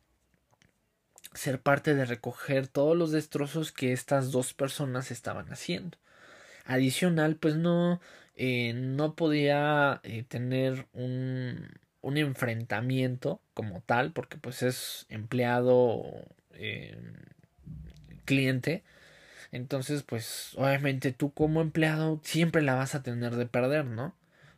ser 1.32 1.60
parte 1.60 1.94
de 1.94 2.06
recoger 2.06 2.66
todos 2.66 2.96
los 2.96 3.12
destrozos 3.12 3.70
que 3.70 3.92
estas 3.92 4.32
dos 4.32 4.52
personas 4.52 5.12
estaban 5.12 5.46
haciendo. 5.52 5.96
Adicional, 6.64 7.36
pues 7.36 7.54
no, 7.54 8.00
eh, 8.34 8.72
no 8.74 9.14
podía 9.14 10.00
eh, 10.02 10.24
tener 10.24 10.88
un, 10.92 11.68
un 12.04 12.16
enfrentamiento 12.18 13.40
como 13.54 13.80
tal, 13.82 14.12
porque 14.12 14.36
pues 14.38 14.62
es 14.62 15.06
empleado 15.08 16.04
eh, 16.52 16.96
cliente 18.24 18.82
entonces, 19.54 20.02
pues 20.02 20.50
obviamente 20.56 21.12
tú 21.12 21.32
como 21.32 21.60
empleado 21.60 22.20
siempre 22.24 22.60
la 22.60 22.74
vas 22.74 22.96
a 22.96 23.04
tener 23.04 23.36
de 23.36 23.46
perder, 23.46 23.84
¿no? 23.84 24.12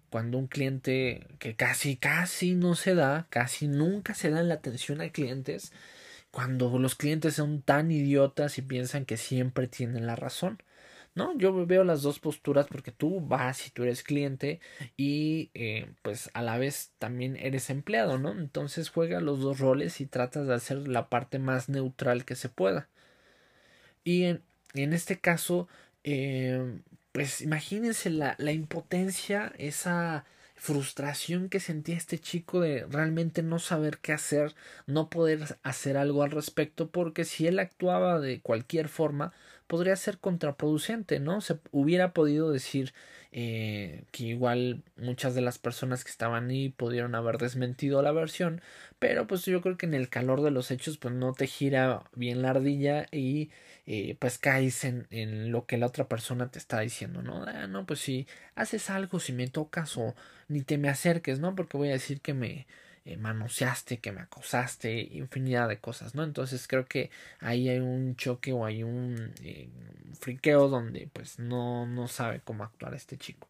Cuando 0.08 0.38
un 0.38 0.46
cliente 0.46 1.26
que 1.38 1.54
casi, 1.54 1.96
casi 1.98 2.54
no 2.54 2.74
se 2.74 2.94
da, 2.94 3.26
casi 3.28 3.68
nunca 3.68 4.14
se 4.14 4.30
da 4.30 4.42
la 4.42 4.54
atención 4.54 5.02
a 5.02 5.10
clientes, 5.10 5.70
cuando 6.30 6.78
los 6.78 6.94
clientes 6.94 7.34
son 7.34 7.60
tan 7.60 7.90
idiotas 7.90 8.56
y 8.56 8.62
piensan 8.62 9.04
que 9.04 9.18
siempre 9.18 9.68
tienen 9.68 10.06
la 10.06 10.16
razón. 10.16 10.62
¿No? 11.16 11.36
Yo 11.36 11.66
veo 11.66 11.82
las 11.82 12.02
dos 12.02 12.20
posturas 12.20 12.68
porque 12.68 12.92
tú 12.92 13.20
vas 13.20 13.66
y 13.66 13.70
tú 13.70 13.82
eres 13.82 14.02
cliente 14.04 14.60
y 14.96 15.50
eh, 15.54 15.88
pues 16.02 16.30
a 16.34 16.42
la 16.42 16.58
vez 16.58 16.92
también 16.98 17.36
eres 17.38 17.70
empleado, 17.70 18.18
¿no? 18.18 18.30
Entonces 18.32 18.90
juega 18.90 19.20
los 19.20 19.40
dos 19.40 19.58
roles 19.58 20.00
y 20.00 20.06
tratas 20.06 20.46
de 20.46 20.54
hacer 20.54 20.86
la 20.88 21.08
parte 21.08 21.38
más 21.40 21.68
neutral 21.68 22.24
que 22.24 22.36
se 22.36 22.48
pueda. 22.50 22.88
Y 24.04 24.24
en, 24.24 24.42
en 24.74 24.92
este 24.92 25.18
caso, 25.18 25.68
eh, 26.04 26.80
pues 27.12 27.40
imagínense 27.40 28.10
la, 28.10 28.34
la 28.38 28.52
impotencia, 28.52 29.52
esa 29.58 30.24
frustración 30.56 31.48
que 31.48 31.60
sentía 31.60 31.96
este 31.96 32.18
chico 32.18 32.60
de 32.60 32.86
realmente 32.86 33.42
no 33.42 33.58
saber 33.58 33.98
qué 33.98 34.12
hacer, 34.12 34.54
no 34.86 35.10
poder 35.10 35.58
hacer 35.62 35.96
algo 35.96 36.22
al 36.22 36.30
respecto, 36.30 36.90
porque 36.90 37.24
si 37.24 37.46
él 37.46 37.58
actuaba 37.58 38.20
de 38.20 38.40
cualquier 38.40 38.88
forma, 38.88 39.32
podría 39.66 39.96
ser 39.96 40.18
contraproducente, 40.18 41.20
¿no? 41.20 41.40
Se 41.40 41.58
hubiera 41.72 42.12
podido 42.12 42.50
decir 42.50 42.92
eh, 43.32 44.04
que 44.12 44.24
igual 44.24 44.82
muchas 44.96 45.34
de 45.34 45.40
las 45.42 45.58
personas 45.58 46.04
que 46.04 46.10
estaban 46.10 46.48
ahí 46.50 46.70
pudieron 46.70 47.14
haber 47.14 47.38
desmentido 47.38 48.00
la 48.02 48.12
versión, 48.12 48.62
pero 48.98 49.26
pues 49.26 49.44
yo 49.44 49.60
creo 49.60 49.76
que 49.76 49.86
en 49.86 49.94
el 49.94 50.08
calor 50.08 50.42
de 50.42 50.50
los 50.50 50.70
hechos 50.70 50.98
pues 50.98 51.14
no 51.14 51.32
te 51.34 51.46
gira 51.46 52.04
bien 52.14 52.42
la 52.42 52.50
ardilla 52.50 53.06
y 53.12 53.50
eh, 53.86 54.16
pues 54.18 54.38
caes 54.38 54.84
en, 54.84 55.06
en, 55.10 55.52
lo 55.52 55.66
que 55.66 55.76
la 55.76 55.86
otra 55.86 56.08
persona 56.08 56.50
te 56.50 56.58
está 56.58 56.80
diciendo, 56.80 57.22
¿no? 57.22 57.44
Ah, 57.46 57.66
no, 57.66 57.86
pues 57.86 58.00
si 58.00 58.26
haces 58.54 58.90
algo, 58.90 59.20
si 59.20 59.32
me 59.32 59.48
tocas 59.48 59.96
o 59.96 60.14
ni 60.48 60.62
te 60.62 60.78
me 60.78 60.88
acerques, 60.88 61.38
¿no? 61.40 61.54
Porque 61.54 61.76
voy 61.76 61.88
a 61.90 61.92
decir 61.92 62.20
que 62.20 62.34
me 62.34 62.66
eh, 63.06 63.16
manoseaste, 63.16 63.98
que 63.98 64.10
me 64.10 64.20
acosaste, 64.22 65.00
infinidad 65.12 65.68
de 65.68 65.78
cosas, 65.78 66.16
¿no? 66.16 66.24
Entonces 66.24 66.66
creo 66.66 66.86
que 66.86 67.10
ahí 67.38 67.68
hay 67.68 67.78
un 67.78 68.16
choque 68.16 68.52
o 68.52 68.66
hay 68.66 68.82
un 68.82 69.32
eh, 69.44 69.68
friqueo 70.18 70.68
donde 70.68 71.08
pues 71.12 71.38
no, 71.38 71.86
no 71.86 72.08
sabe 72.08 72.40
cómo 72.44 72.64
actuar 72.64 72.94
este 72.94 73.16
chico. 73.16 73.48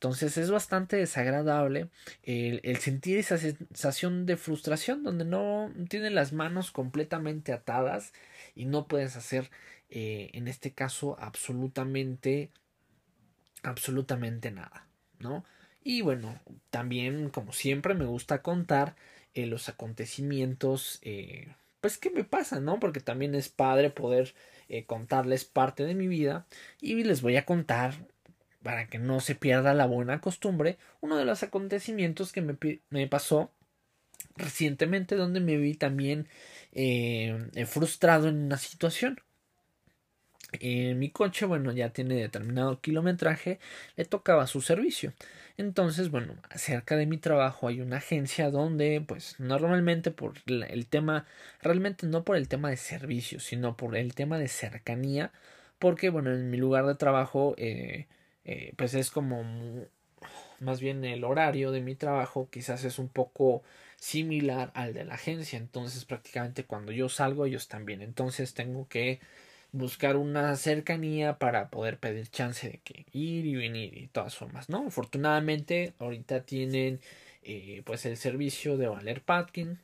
Entonces 0.00 0.38
es 0.38 0.50
bastante 0.50 0.96
desagradable 0.96 1.90
el, 2.22 2.78
sentir 2.78 3.18
esa 3.18 3.36
sensación 3.36 4.24
de 4.24 4.38
frustración 4.38 5.02
donde 5.02 5.26
no 5.26 5.70
tienes 5.90 6.12
las 6.12 6.32
manos 6.32 6.70
completamente 6.70 7.52
atadas 7.52 8.14
y 8.54 8.64
no 8.64 8.86
puedes 8.86 9.14
hacer 9.16 9.50
eh, 9.90 10.30
en 10.32 10.48
este 10.48 10.72
caso 10.72 11.18
absolutamente 11.20 12.50
absolutamente 13.62 14.50
nada, 14.50 14.86
¿no? 15.18 15.44
Y 15.82 16.02
bueno, 16.02 16.38
también 16.70 17.30
como 17.30 17.52
siempre 17.52 17.94
me 17.94 18.04
gusta 18.04 18.42
contar 18.42 18.96
eh, 19.34 19.46
los 19.46 19.68
acontecimientos 19.68 20.98
eh, 21.02 21.54
pues 21.80 21.96
qué 21.98 22.10
me 22.10 22.24
pasa, 22.24 22.60
¿no? 22.60 22.78
Porque 22.78 23.00
también 23.00 23.34
es 23.34 23.48
padre 23.48 23.90
poder 23.90 24.34
eh, 24.68 24.84
contarles 24.84 25.44
parte 25.44 25.84
de 25.84 25.94
mi 25.94 26.08
vida 26.08 26.46
y 26.80 27.02
les 27.04 27.22
voy 27.22 27.36
a 27.36 27.46
contar 27.46 27.94
para 28.62 28.88
que 28.88 28.98
no 28.98 29.20
se 29.20 29.34
pierda 29.34 29.72
la 29.72 29.86
buena 29.86 30.20
costumbre 30.20 30.76
uno 31.00 31.16
de 31.16 31.24
los 31.24 31.42
acontecimientos 31.42 32.32
que 32.32 32.42
me, 32.42 32.56
me 32.90 33.06
pasó 33.06 33.50
recientemente 34.36 35.16
donde 35.16 35.40
me 35.40 35.56
vi 35.56 35.74
también 35.74 36.28
frustrado 37.66 38.28
en 38.28 38.36
una 38.36 38.58
situación 38.58 39.18
en 40.52 40.98
mi 40.98 41.10
coche, 41.10 41.46
bueno, 41.46 41.72
ya 41.72 41.90
tiene 41.90 42.14
determinado 42.16 42.80
kilometraje, 42.80 43.60
le 43.96 44.04
tocaba 44.04 44.46
su 44.46 44.60
servicio. 44.60 45.12
Entonces, 45.56 46.10
bueno, 46.10 46.34
cerca 46.54 46.96
de 46.96 47.06
mi 47.06 47.18
trabajo 47.18 47.68
hay 47.68 47.80
una 47.80 47.98
agencia 47.98 48.50
donde, 48.50 49.02
pues, 49.06 49.36
normalmente 49.38 50.10
por 50.10 50.34
el 50.46 50.86
tema, 50.86 51.26
realmente 51.62 52.06
no 52.06 52.24
por 52.24 52.36
el 52.36 52.48
tema 52.48 52.70
de 52.70 52.76
servicio, 52.76 53.40
sino 53.40 53.76
por 53.76 53.96
el 53.96 54.14
tema 54.14 54.38
de 54.38 54.48
cercanía, 54.48 55.32
porque, 55.78 56.10
bueno, 56.10 56.32
en 56.32 56.50
mi 56.50 56.56
lugar 56.58 56.86
de 56.86 56.94
trabajo, 56.94 57.54
eh, 57.58 58.06
eh, 58.44 58.72
pues 58.76 58.94
es 58.94 59.10
como 59.10 59.44
más 60.60 60.80
bien 60.80 61.04
el 61.04 61.24
horario 61.24 61.72
de 61.72 61.80
mi 61.80 61.94
trabajo 61.94 62.48
quizás 62.50 62.84
es 62.84 62.98
un 62.98 63.08
poco 63.08 63.62
similar 63.96 64.70
al 64.74 64.94
de 64.94 65.04
la 65.04 65.14
agencia 65.14 65.58
entonces 65.58 66.04
prácticamente 66.04 66.64
cuando 66.64 66.92
yo 66.92 67.08
salgo 67.08 67.46
ellos 67.46 67.68
también 67.68 68.02
entonces 68.02 68.54
tengo 68.54 68.88
que 68.88 69.20
buscar 69.72 70.16
una 70.16 70.56
cercanía 70.56 71.38
para 71.38 71.70
poder 71.70 71.98
pedir 71.98 72.28
chance 72.28 72.68
de 72.68 72.78
que 72.78 73.06
ir 73.12 73.46
y 73.46 73.54
venir 73.56 73.96
y 73.96 74.08
todas 74.08 74.36
formas, 74.36 74.68
¿no? 74.68 74.86
Afortunadamente 74.86 75.94
ahorita 75.98 76.42
tienen 76.42 77.00
eh, 77.42 77.82
pues 77.84 78.06
el 78.06 78.16
servicio 78.16 78.76
de 78.76 78.88
Valer 78.88 79.22
Patkin 79.22 79.78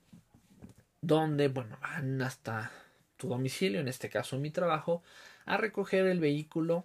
donde, 1.01 1.49
bueno, 1.49 1.79
van 1.81 2.21
hasta 2.23 2.73
tu 3.17 3.29
domicilio, 3.29 3.81
en 3.81 3.89
este 3.89 4.11
caso 4.11 4.39
mi 4.39 4.51
trabajo, 4.51 5.03
a 5.45 5.57
recoger 5.57 6.07
el 6.07 6.21
vehículo 6.21 6.85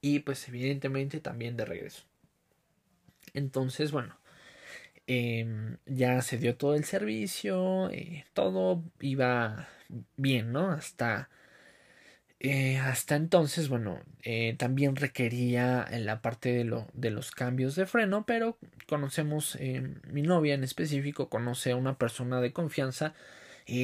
y 0.00 0.20
pues 0.20 0.48
evidentemente 0.48 1.20
también 1.20 1.56
de 1.56 1.64
regreso. 1.64 2.04
Entonces, 3.34 3.92
bueno, 3.92 4.18
em, 5.06 5.76
ya 5.86 6.22
se 6.22 6.38
dio 6.38 6.56
todo 6.56 6.74
el 6.74 6.84
servicio, 6.84 7.90
eh, 7.90 8.24
todo 8.32 8.82
iba 9.00 9.68
bien, 10.16 10.52
¿no? 10.52 10.70
Hasta 10.70 11.28
eh, 12.40 12.78
hasta 12.78 13.16
entonces, 13.16 13.68
bueno, 13.68 14.00
eh, 14.22 14.54
también 14.58 14.94
requería 14.94 15.88
la 15.90 16.22
parte 16.22 16.52
de, 16.52 16.64
lo, 16.64 16.86
de 16.92 17.10
los 17.10 17.32
cambios 17.32 17.74
de 17.74 17.86
freno, 17.86 18.24
pero 18.26 18.58
conocemos, 18.86 19.56
eh, 19.56 19.82
mi 20.12 20.22
novia 20.22 20.54
en 20.54 20.62
específico 20.62 21.28
conoce 21.28 21.72
a 21.72 21.76
una 21.76 21.98
persona 21.98 22.40
de 22.40 22.52
confianza 22.52 23.14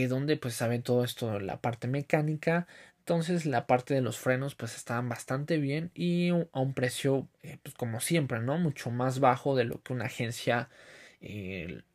donde 0.09 0.39
pues 0.39 0.55
sabe 0.55 0.79
todo 0.79 1.05
esto, 1.05 1.39
la 1.41 1.61
parte 1.61 1.89
mecánica, 1.89 2.67
entonces 3.01 3.45
la 3.45 3.67
parte 3.67 3.93
de 3.93 4.01
los 4.01 4.17
frenos 4.19 4.55
pues 4.55 4.77
estaban 4.77 5.11
bastante 5.11 5.59
bien 5.59 5.91
y 5.95 6.31
a 6.31 6.61
un 6.61 6.73
precio 6.73 7.29
pues 7.63 7.75
como 7.75 8.01
siempre, 8.01 8.41
¿no? 8.41 8.57
Mucho 8.57 8.91
más 8.91 9.21
bajo 9.21 9.55
de 9.55 9.65
lo 9.65 9.83
que 9.83 9.93
una 9.93 10.07
agencia 10.07 10.71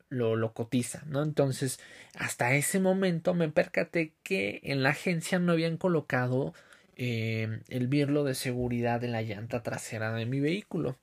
lo, 0.09 0.53
cotiza, 0.53 1.03
¿no? 1.07 1.23
Entonces, 1.23 1.79
hasta 2.15 2.53
ese 2.55 2.79
momento 2.79 3.33
me 3.33 3.49
percaté 3.49 4.13
que 4.23 4.59
en 4.63 4.83
la 4.83 4.89
agencia 4.89 5.39
no 5.39 5.53
habían 5.53 5.77
colocado 5.77 6.53
eh, 6.95 7.61
el 7.69 7.87
birlo 7.87 8.23
de 8.23 8.35
seguridad 8.35 9.03
en 9.03 9.13
la 9.13 9.21
llanta 9.21 9.63
trasera 9.63 10.13
de 10.13 10.25
mi 10.25 10.39
vehículo. 10.39 10.97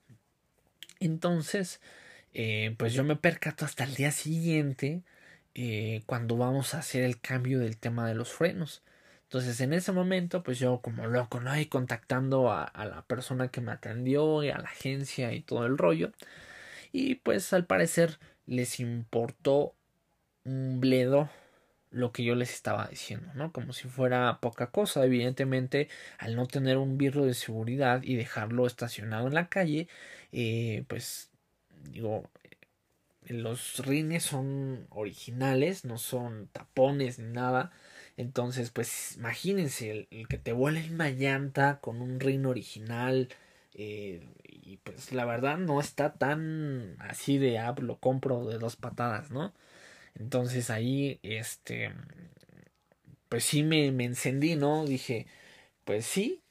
Entonces, 1.00 1.80
eh, 2.34 2.74
pues 2.78 2.92
yo 2.94 3.04
me 3.04 3.16
percato 3.16 3.64
hasta 3.64 3.84
el 3.84 3.94
día 3.94 4.10
siguiente 4.12 5.02
eh, 5.54 6.02
cuando 6.06 6.36
vamos 6.36 6.74
a 6.74 6.78
hacer 6.80 7.02
el 7.04 7.20
cambio 7.20 7.60
del 7.60 7.78
tema 7.78 8.06
de 8.08 8.14
los 8.14 8.32
frenos. 8.32 8.82
Entonces 9.24 9.60
en 9.60 9.72
ese 9.72 9.92
momento 9.92 10.42
pues 10.42 10.58
yo 10.58 10.80
como 10.80 11.06
loco, 11.06 11.40
¿no? 11.40 11.58
Y 11.58 11.66
contactando 11.66 12.50
a, 12.52 12.64
a, 12.64 12.86
la 12.86 13.02
persona 13.02 13.48
que 13.48 13.60
me 13.60 13.72
atendió 13.72 14.42
y 14.44 14.50
a 14.50 14.58
la 14.58 14.68
agencia 14.68 15.32
y 15.32 15.40
todo 15.42 15.66
el 15.66 15.78
rollo. 15.78 16.12
Y 16.92 17.16
pues 17.16 17.52
al 17.52 17.66
parecer 17.66 18.18
les 18.46 18.80
importó 18.80 19.74
un 20.44 20.80
bledo 20.80 21.28
lo 21.90 22.12
que 22.12 22.24
yo 22.24 22.34
les 22.34 22.52
estaba 22.52 22.88
diciendo, 22.88 23.32
¿no? 23.34 23.52
Como 23.52 23.72
si 23.72 23.88
fuera 23.88 24.38
poca 24.40 24.70
cosa. 24.70 25.04
Evidentemente, 25.04 25.88
al 26.18 26.36
no 26.36 26.46
tener 26.46 26.76
un 26.78 26.98
birro 26.98 27.24
de 27.24 27.34
seguridad 27.34 28.02
y 28.02 28.16
dejarlo 28.16 28.66
estacionado 28.66 29.26
en 29.28 29.34
la 29.34 29.48
calle, 29.48 29.88
eh, 30.32 30.84
pues 30.88 31.30
digo, 31.90 32.24
los 33.28 33.78
rines 33.86 34.24
son 34.24 34.86
originales, 34.90 35.84
no 35.84 35.98
son 35.98 36.48
tapones 36.52 37.18
ni 37.18 37.32
nada. 37.32 37.72
Entonces, 38.16 38.70
pues 38.70 39.16
imagínense 39.16 40.06
el, 40.10 40.28
que 40.28 40.38
te 40.38 40.52
vuele 40.52 40.88
una 40.90 41.10
llanta 41.10 41.80
con 41.80 42.00
un 42.02 42.20
rin 42.20 42.46
original. 42.46 43.28
Eh, 43.76 44.22
y 44.44 44.78
pues 44.78 45.12
la 45.12 45.26
verdad 45.26 45.58
no 45.58 45.80
está 45.80 46.14
tan 46.14 46.96
así 47.00 47.38
de 47.38 47.58
ah, 47.58 47.74
lo 47.80 47.98
compro 48.00 48.46
de 48.46 48.58
dos 48.58 48.76
patadas, 48.76 49.30
¿no? 49.30 49.54
Entonces 50.16 50.70
ahí, 50.70 51.20
este, 51.22 51.92
pues 53.28 53.44
sí 53.44 53.62
me, 53.62 53.90
me 53.92 54.04
encendí, 54.04 54.56
¿no? 54.56 54.84
Dije, 54.84 55.26
pues 55.84 56.06
sí, 56.06 56.42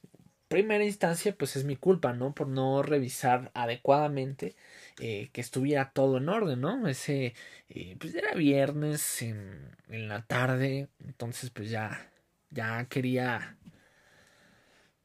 primera 0.49 0.85
instancia, 0.85 1.35
pues 1.38 1.55
es 1.55 1.65
mi 1.65 1.75
culpa, 1.77 2.13
¿no? 2.13 2.35
Por 2.35 2.47
no 2.47 2.83
revisar 2.83 3.51
adecuadamente 3.55 4.55
eh, 5.01 5.29
que 5.33 5.41
estuviera 5.41 5.91
todo 5.93 6.17
en 6.19 6.29
orden, 6.29 6.61
¿no? 6.61 6.88
Ese, 6.88 7.35
eh, 7.69 7.97
pues 7.99 8.15
era 8.15 8.33
viernes 8.35 9.21
en, 9.23 9.75
en 9.89 10.09
la 10.09 10.23
tarde, 10.25 10.89
entonces 11.05 11.49
pues 11.51 11.69
ya, 11.71 12.11
ya 12.51 12.85
quería, 12.89 13.57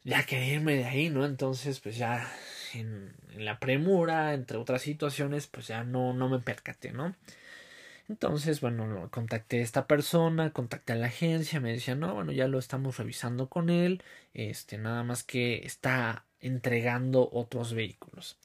ya 0.04 0.24
quería 0.24 0.54
irme 0.54 0.76
de 0.76 0.84
ahí, 0.84 1.10
¿no? 1.10 1.24
Entonces 1.26 1.80
pues 1.80 1.96
ya 1.96 2.30
en, 2.74 3.12
la 3.36 3.58
premura, 3.58 4.34
entre 4.34 4.58
otras 4.58 4.82
situaciones, 4.82 5.46
pues 5.46 5.68
ya 5.68 5.84
no, 5.84 6.12
no 6.14 6.28
me 6.28 6.40
percaté, 6.40 6.92
¿no? 6.92 7.14
Entonces, 8.08 8.60
bueno, 8.60 9.08
contacté 9.12 9.60
a 9.60 9.62
esta 9.62 9.86
persona, 9.86 10.52
contacté 10.52 10.94
a 10.94 10.96
la 10.96 11.06
agencia, 11.06 11.60
me 11.60 11.72
decía, 11.72 11.94
no, 11.94 12.12
bueno, 12.14 12.32
ya 12.32 12.48
lo 12.48 12.58
estamos 12.58 12.98
revisando 12.98 13.48
con 13.48 13.70
él, 13.70 14.02
este, 14.34 14.78
nada 14.78 15.04
más 15.04 15.22
que 15.22 15.64
está 15.64 16.24
entregando 16.40 17.28
otros 17.32 17.72
vehículos. 17.72 18.36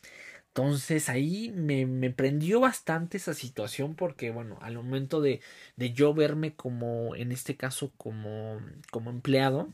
Entonces 0.50 1.10
ahí 1.10 1.52
me, 1.56 1.86
me 1.86 2.12
prendió 2.12 2.60
bastante 2.60 3.18
esa 3.18 3.34
situación 3.34 3.96
porque, 3.96 4.32
bueno, 4.32 4.58
al 4.62 4.76
momento 4.76 5.20
de, 5.22 5.42
de 5.76 5.94
yo 5.94 6.14
verme 6.14 6.54
como, 6.56 7.16
en 7.16 7.32
este 7.32 7.58
caso, 7.58 7.92
como, 7.98 8.62
como 8.92 9.10
empleado, 9.10 9.74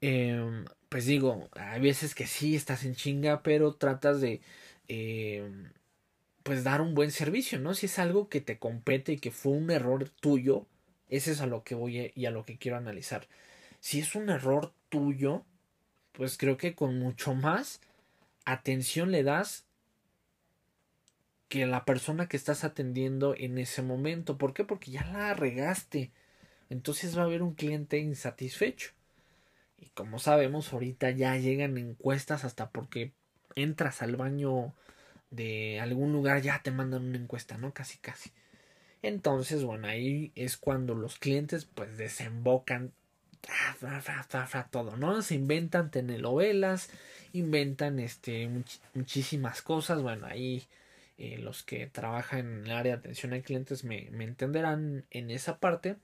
eh, 0.00 0.64
pues 0.88 1.06
digo, 1.06 1.48
hay 1.52 1.80
veces 1.80 2.14
que 2.14 2.26
sí 2.26 2.56
estás 2.56 2.84
en 2.84 2.94
chinga, 2.94 3.42
pero 3.42 3.74
tratas 3.74 4.20
de, 4.20 4.40
eh, 4.88 5.48
pues 6.42 6.64
dar 6.64 6.80
un 6.80 6.94
buen 6.94 7.10
servicio, 7.10 7.58
¿no? 7.58 7.74
Si 7.74 7.86
es 7.86 7.98
algo 7.98 8.28
que 8.28 8.40
te 8.40 8.58
compete 8.58 9.12
y 9.12 9.18
que 9.18 9.30
fue 9.30 9.52
un 9.52 9.70
error 9.70 10.08
tuyo, 10.08 10.66
ese 11.08 11.32
es 11.32 11.40
a 11.40 11.46
lo 11.46 11.64
que 11.64 11.74
voy 11.74 12.12
y 12.14 12.26
a 12.26 12.30
lo 12.30 12.44
que 12.44 12.58
quiero 12.58 12.76
analizar. 12.76 13.28
Si 13.80 14.00
es 14.00 14.14
un 14.14 14.30
error 14.30 14.72
tuyo, 14.88 15.44
pues 16.12 16.36
creo 16.38 16.56
que 16.56 16.74
con 16.74 16.98
mucho 16.98 17.34
más 17.34 17.80
atención 18.44 19.10
le 19.12 19.22
das 19.22 19.66
que 21.48 21.66
la 21.66 21.84
persona 21.84 22.28
que 22.28 22.36
estás 22.36 22.64
atendiendo 22.64 23.34
en 23.36 23.58
ese 23.58 23.82
momento. 23.82 24.38
¿Por 24.38 24.54
qué? 24.54 24.64
Porque 24.64 24.92
ya 24.92 25.04
la 25.06 25.34
regaste. 25.34 26.12
Entonces 26.68 27.16
va 27.16 27.22
a 27.22 27.24
haber 27.24 27.42
un 27.42 27.54
cliente 27.54 27.98
insatisfecho. 27.98 28.92
Y 29.80 29.88
como 29.90 30.18
sabemos, 30.18 30.72
ahorita 30.72 31.10
ya 31.10 31.36
llegan 31.36 31.78
encuestas 31.78 32.44
hasta 32.44 32.70
porque 32.70 33.12
entras 33.56 34.02
al 34.02 34.16
baño 34.16 34.74
de 35.30 35.80
algún 35.80 36.12
lugar, 36.12 36.42
ya 36.42 36.62
te 36.62 36.70
mandan 36.70 37.04
una 37.04 37.18
encuesta, 37.18 37.56
¿no? 37.58 37.72
Casi, 37.72 37.98
casi. 37.98 38.30
Entonces, 39.02 39.64
bueno, 39.64 39.88
ahí 39.88 40.32
es 40.34 40.56
cuando 40.56 40.94
los 40.94 41.18
clientes 41.18 41.64
pues 41.64 41.96
desembocan 41.96 42.92
todo, 44.70 44.96
¿no? 44.96 45.22
Se 45.22 45.34
inventan 45.34 45.90
telenovelas, 45.90 46.90
inventan 47.32 47.98
este 47.98 48.48
muchísimas 48.94 49.62
cosas. 49.62 50.02
Bueno, 50.02 50.26
ahí 50.26 50.66
eh, 51.18 51.38
los 51.38 51.62
que 51.62 51.86
trabajan 51.86 52.40
en 52.40 52.66
el 52.66 52.72
área 52.72 52.92
de 52.94 52.98
atención 52.98 53.32
a 53.32 53.40
clientes 53.42 53.84
me, 53.84 54.08
me 54.10 54.24
entenderán 54.24 55.04
en 55.10 55.30
esa 55.30 55.58
parte. 55.58 55.96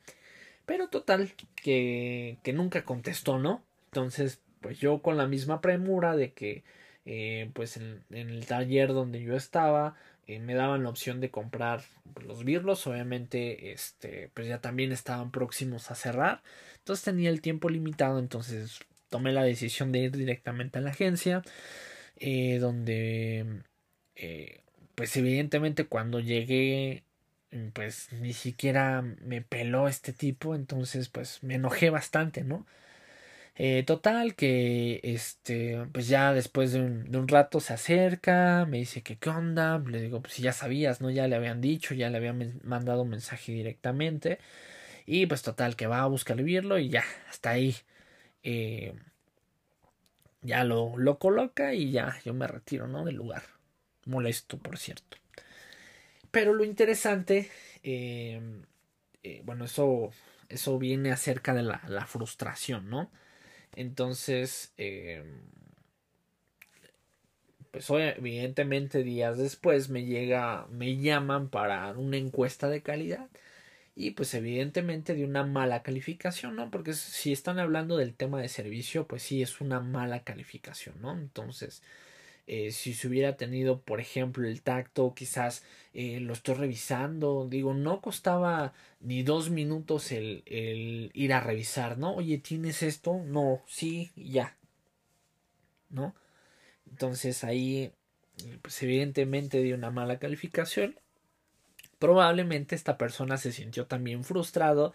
Pero 0.66 0.88
total, 0.88 1.32
que, 1.56 2.38
que 2.42 2.52
nunca 2.52 2.84
contestó, 2.84 3.38
¿no? 3.38 3.62
Entonces, 3.86 4.40
pues 4.60 4.78
yo 4.78 5.00
con 5.02 5.16
la 5.16 5.26
misma 5.26 5.60
premura 5.60 6.16
de 6.16 6.32
que 6.32 6.64
eh, 7.04 7.50
pues 7.54 7.76
en, 7.76 8.02
el 8.10 8.46
taller 8.46 8.88
donde 8.92 9.22
yo 9.22 9.36
estaba 9.36 9.94
eh, 10.26 10.40
me 10.40 10.54
daban 10.54 10.82
la 10.82 10.88
opción 10.88 11.20
de 11.20 11.30
comprar 11.30 11.82
los 12.24 12.44
birlos. 12.44 12.86
Obviamente 12.86 13.72
este 13.72 14.30
pues 14.34 14.48
ya 14.48 14.60
también 14.60 14.92
estaban 14.92 15.30
próximos 15.30 15.90
a 15.90 15.94
cerrar. 15.94 16.42
Entonces 16.78 17.04
tenía 17.04 17.30
el 17.30 17.40
tiempo 17.40 17.68
limitado. 17.68 18.18
Entonces 18.18 18.80
tomé 19.08 19.32
la 19.32 19.44
decisión 19.44 19.92
de 19.92 20.00
ir 20.00 20.16
directamente 20.16 20.78
a 20.78 20.82
la 20.82 20.90
agencia 20.90 21.42
eh, 22.16 22.58
donde 22.58 23.62
pues 24.96 25.16
evidentemente 25.16 25.84
cuando 25.86 26.20
llegué 26.20 27.04
pues 27.74 28.12
ni 28.12 28.32
siquiera 28.32 29.02
me 29.02 29.42
peló 29.42 29.88
este 29.88 30.12
tipo. 30.12 30.56
Entonces 30.56 31.08
pues 31.08 31.42
me 31.44 31.54
enojé 31.54 31.90
bastante 31.90 32.42
no 32.42 32.66
eh, 33.58 33.84
total, 33.84 34.34
que 34.34 35.00
este, 35.02 35.86
pues 35.92 36.08
ya 36.08 36.34
después 36.34 36.72
de 36.72 36.80
un, 36.82 37.28
rato 37.28 37.58
se 37.60 37.72
acerca, 37.72 38.66
me 38.66 38.78
dice 38.78 39.02
que 39.02 39.16
qué 39.18 39.30
onda, 39.30 39.78
le 39.78 40.02
digo, 40.02 40.20
pues 40.20 40.34
si 40.34 40.42
ya 40.42 40.52
sabías, 40.52 41.00
¿no? 41.00 41.10
Ya 41.10 41.26
le 41.26 41.36
habían 41.36 41.62
dicho, 41.62 41.94
ya 41.94 42.10
le 42.10 42.18
habían 42.18 42.60
mandado 42.64 43.02
un 43.02 43.10
mensaje 43.10 43.52
directamente. 43.52 44.38
Y 45.06 45.26
pues 45.26 45.42
total, 45.42 45.76
que 45.76 45.86
va 45.86 46.02
a 46.02 46.06
buscar 46.08 46.36
vivirlo 46.36 46.78
y 46.78 46.90
ya, 46.90 47.04
hasta 47.30 47.50
ahí. 47.50 47.76
Eh, 48.42 48.94
ya 50.42 50.64
lo, 50.64 50.96
lo 50.98 51.18
coloca 51.18 51.74
y 51.74 51.90
ya 51.92 52.18
yo 52.24 52.34
me 52.34 52.46
retiro, 52.46 52.88
¿no? 52.88 53.04
Del 53.04 53.16
lugar. 53.16 53.42
Molesto, 54.06 54.58
por 54.58 54.78
cierto. 54.78 55.18
Pero 56.30 56.54
lo 56.54 56.64
interesante, 56.64 57.50
eh, 57.82 58.40
bueno, 59.44 59.64
eso, 59.64 60.10
eso 60.48 60.78
viene 60.78 61.12
acerca 61.12 61.54
de 61.54 61.62
la 61.62 62.06
frustración, 62.06 62.90
¿no? 62.90 63.10
Entonces, 63.76 64.72
eh, 64.78 65.22
pues 67.70 67.88
evidentemente 67.90 69.02
días 69.02 69.38
después 69.38 69.90
me 69.90 70.04
llega, 70.06 70.66
me 70.70 70.96
llaman 70.96 71.50
para 71.50 71.92
una 71.92 72.16
encuesta 72.16 72.68
de 72.68 72.82
calidad 72.82 73.28
y 73.94 74.12
pues 74.12 74.34
evidentemente 74.34 75.14
de 75.14 75.24
una 75.24 75.44
mala 75.44 75.82
calificación, 75.82 76.56
¿no? 76.56 76.70
Porque 76.70 76.94
si 76.94 77.32
están 77.32 77.58
hablando 77.58 77.96
del 77.98 78.14
tema 78.14 78.40
de 78.40 78.48
servicio, 78.48 79.06
pues 79.06 79.22
sí 79.22 79.42
es 79.42 79.60
una 79.60 79.80
mala 79.80 80.22
calificación, 80.24 81.00
¿no? 81.02 81.12
Entonces, 81.12 81.82
eh, 82.46 82.70
si 82.70 82.94
se 82.94 83.08
hubiera 83.08 83.36
tenido, 83.36 83.80
por 83.80 84.00
ejemplo, 84.00 84.46
el 84.46 84.62
tacto, 84.62 85.14
quizás 85.14 85.64
eh, 85.94 86.20
lo 86.20 86.32
estoy 86.32 86.54
revisando, 86.54 87.46
digo, 87.48 87.74
no 87.74 88.00
costaba 88.00 88.72
ni 89.00 89.22
dos 89.22 89.50
minutos 89.50 90.12
el, 90.12 90.42
el 90.46 91.10
ir 91.14 91.32
a 91.32 91.40
revisar, 91.40 91.98
¿no? 91.98 92.14
Oye, 92.14 92.38
¿tienes 92.38 92.82
esto? 92.82 93.20
No, 93.24 93.62
sí, 93.66 94.12
ya, 94.16 94.56
¿no? 95.90 96.14
Entonces 96.88 97.44
ahí, 97.44 97.92
pues 98.62 98.82
evidentemente 98.82 99.62
dio 99.62 99.74
una 99.74 99.90
mala 99.90 100.18
calificación. 100.18 100.98
Probablemente 101.98 102.74
esta 102.74 102.98
persona 102.98 103.38
se 103.38 103.52
sintió 103.52 103.86
también 103.86 104.22
frustrado 104.22 104.92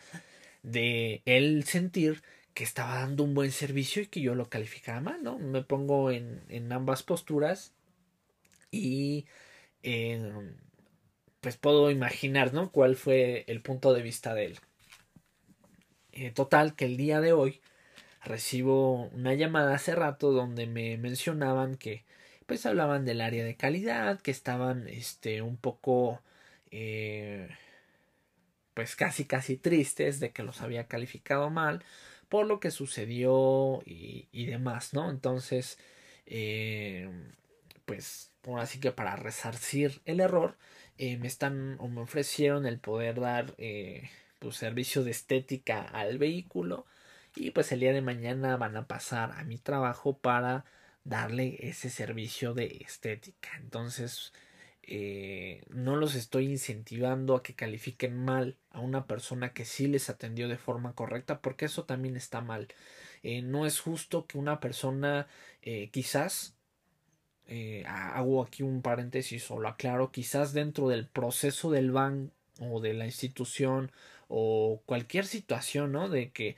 de 0.63 1.21
él 1.25 1.63
sentir 1.65 2.21
que 2.53 2.63
estaba 2.63 2.95
dando 2.95 3.23
un 3.23 3.33
buen 3.33 3.51
servicio 3.51 4.01
y 4.01 4.07
que 4.07 4.21
yo 4.21 4.35
lo 4.35 4.49
calificaba 4.49 4.99
mal, 5.01 5.23
¿no? 5.23 5.39
Me 5.39 5.63
pongo 5.63 6.11
en, 6.11 6.41
en 6.49 6.71
ambas 6.71 7.03
posturas 7.03 7.73
y 8.71 9.25
pues 11.41 11.57
puedo 11.57 11.91
imaginar, 11.91 12.53
¿no? 12.53 12.71
Cuál 12.71 12.95
fue 12.95 13.43
el 13.47 13.61
punto 13.61 13.93
de 13.93 14.03
vista 14.03 14.33
de 14.33 14.45
él. 14.45 14.59
Eh, 16.13 16.31
total, 16.31 16.75
que 16.75 16.85
el 16.85 16.97
día 16.97 17.19
de 17.19 17.33
hoy 17.33 17.61
recibo 18.23 19.05
una 19.09 19.33
llamada 19.33 19.73
hace 19.73 19.95
rato 19.95 20.31
donde 20.31 20.67
me 20.67 20.97
mencionaban 20.97 21.75
que 21.75 22.05
pues 22.45 22.65
hablaban 22.65 23.05
del 23.05 23.21
área 23.21 23.43
de 23.43 23.55
calidad, 23.55 24.21
que 24.21 24.31
estaban 24.31 24.87
este 24.87 25.41
un 25.41 25.57
poco 25.57 26.21
eh, 26.69 27.49
pues 28.73 28.95
casi 28.95 29.25
casi 29.25 29.57
tristes 29.57 30.19
de 30.19 30.31
que 30.31 30.43
los 30.43 30.61
había 30.61 30.87
calificado 30.87 31.49
mal 31.49 31.83
por 32.31 32.47
lo 32.47 32.61
que 32.61 32.71
sucedió 32.71 33.81
y, 33.85 34.45
demás, 34.45 34.93
¿no? 34.93 35.09
Entonces, 35.11 35.77
eh, 36.25 37.09
pues, 37.85 38.31
así 38.57 38.79
que 38.79 38.93
para 38.93 39.17
resarcir 39.17 40.01
el 40.05 40.21
error, 40.21 40.57
eh, 40.97 41.17
me 41.17 41.27
están 41.27 41.75
o 41.79 41.89
me 41.89 41.99
ofrecieron 42.01 42.65
el 42.65 42.79
poder 42.79 43.19
dar 43.19 43.53
eh, 43.57 44.09
pues, 44.39 44.55
servicio 44.55 45.03
de 45.03 45.11
estética 45.11 45.81
al 45.81 46.19
vehículo 46.19 46.85
y 47.35 47.51
pues 47.51 47.71
el 47.73 47.81
día 47.81 47.91
de 47.93 48.01
mañana 48.01 48.55
van 48.57 48.77
a 48.77 48.87
pasar 48.87 49.33
a 49.33 49.43
mi 49.43 49.57
trabajo 49.57 50.17
para 50.17 50.63
darle 51.03 51.57
ese 51.67 51.89
servicio 51.89 52.53
de 52.53 52.77
estética. 52.85 53.49
Entonces, 53.57 54.31
eh, 54.83 55.63
no 55.69 55.95
los 55.95 56.15
estoy 56.15 56.47
incentivando 56.47 57.35
a 57.35 57.43
que 57.43 57.53
califiquen 57.53 58.17
mal 58.17 58.57
a 58.71 58.79
una 58.79 59.05
persona 59.05 59.53
que 59.53 59.65
sí 59.65 59.87
les 59.87 60.09
atendió 60.09 60.47
de 60.47 60.57
forma 60.57 60.93
correcta 60.93 61.41
porque 61.41 61.65
eso 61.65 61.85
también 61.85 62.15
está 62.15 62.41
mal. 62.41 62.67
Eh, 63.23 63.41
no 63.41 63.65
es 63.65 63.79
justo 63.79 64.25
que 64.25 64.37
una 64.37 64.59
persona 64.59 65.27
eh, 65.61 65.89
quizás 65.91 66.55
hago 67.85 68.41
aquí 68.43 68.63
un 68.63 68.81
paréntesis 68.81 69.51
o 69.51 69.59
lo 69.59 69.67
aclaro 69.67 70.11
quizás 70.13 70.53
dentro 70.53 70.87
del 70.87 71.05
proceso 71.07 71.69
del 71.69 71.91
ban 71.91 72.31
o 72.61 72.79
de 72.79 72.93
la 72.93 73.05
institución 73.05 73.91
o 74.29 74.81
cualquier 74.85 75.25
situación 75.25 75.91
no 75.91 76.07
de 76.07 76.31
que 76.31 76.55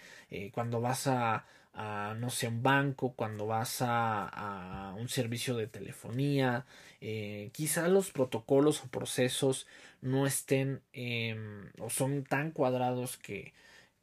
cuando 0.54 0.82
vas 0.82 1.08
a 1.08 1.48
a 1.74 2.16
no 2.20 2.30
sé 2.30 2.48
un 2.48 2.62
banco 2.64 3.14
cuando 3.16 3.48
vas 3.48 3.82
a, 3.82 4.28
a 4.28 4.94
un 4.96 5.10
servicio 5.10 5.56
de 5.56 5.68
telefonía 5.68 6.66
eh, 7.06 7.50
quizá 7.52 7.90
los 7.90 8.12
protocolos 8.12 8.82
o 8.82 8.88
procesos 8.88 9.68
no 10.02 10.26
estén 10.26 10.82
em, 10.94 11.70
o 11.80 11.90
son 11.90 12.24
tan 12.24 12.52
cuadrados 12.52 13.18
que, 13.18 13.54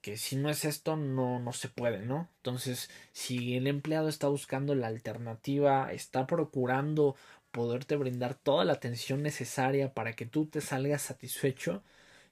que 0.03 0.19
si 0.19 0.37
no 0.37 0.51
es 0.51 0.67
esto 0.67 0.97
no, 0.97 1.39
no 1.41 1.53
se 1.55 1.69
puede, 1.69 2.03
¿no? 2.03 2.29
Entonces, 2.37 2.91
si 3.13 3.57
el 3.57 3.67
empleado 3.67 4.09
está 4.09 4.29
buscando 4.29 4.75
la 4.75 4.89
alternativa, 4.89 5.93
está 5.93 6.27
procurando 6.27 7.17
poderte 7.53 7.97
brindar 7.97 8.35
toda 8.35 8.67
la 8.67 8.75
atención 8.75 9.23
necesaria 9.23 9.95
para 9.95 10.13
que 10.15 10.27
tú 10.27 10.45
te 10.47 10.61
salgas 10.61 11.01
satisfecho, 11.01 11.83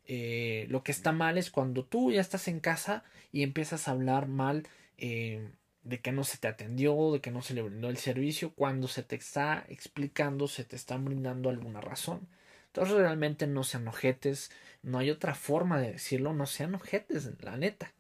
eh, 0.07 0.67
lo 0.69 0.83
que 0.83 0.93
está 0.93 1.13
mal 1.13 1.39
es 1.39 1.51
cuando 1.51 1.85
tú 1.85 2.13
ya 2.13 2.21
estás 2.21 2.47
en 2.49 2.61
casa 2.61 3.05
y 3.33 3.43
empiezas 3.43 3.89
a 3.89 3.93
hablar 3.93 4.29
mal 4.29 4.67
eh, 4.99 5.51
de 5.83 6.01
que 6.01 6.13
no 6.13 6.25
se 6.25 6.39
te 6.39 6.49
atendió, 6.49 7.13
de 7.13 7.21
que 7.21 7.31
no 7.31 7.43
se 7.43 7.55
le 7.55 7.63
brindó 7.63 7.89
el 7.89 7.97
servicio, 7.99 8.53
cuando 8.55 8.89
se 8.89 9.03
te 9.03 9.17
está 9.17 9.65
explicando, 9.69 10.49
se 10.49 10.65
te 10.65 10.77
están 10.77 11.05
brindando 11.05 11.51
alguna 11.51 11.81
razón. 11.81 12.29
Entonces 12.67 12.97
realmente 12.97 13.47
no 13.47 13.65
sean 13.65 13.89
ojetes, 13.89 14.51
no 14.83 14.99
hay 14.99 15.11
otra 15.11 15.35
forma 15.35 15.81
de 15.81 15.93
decirlo, 15.93 16.35
no 16.35 16.47
sean 16.47 16.75
ojetes, 16.75 17.31
la 17.43 17.57
neta. 17.57 17.93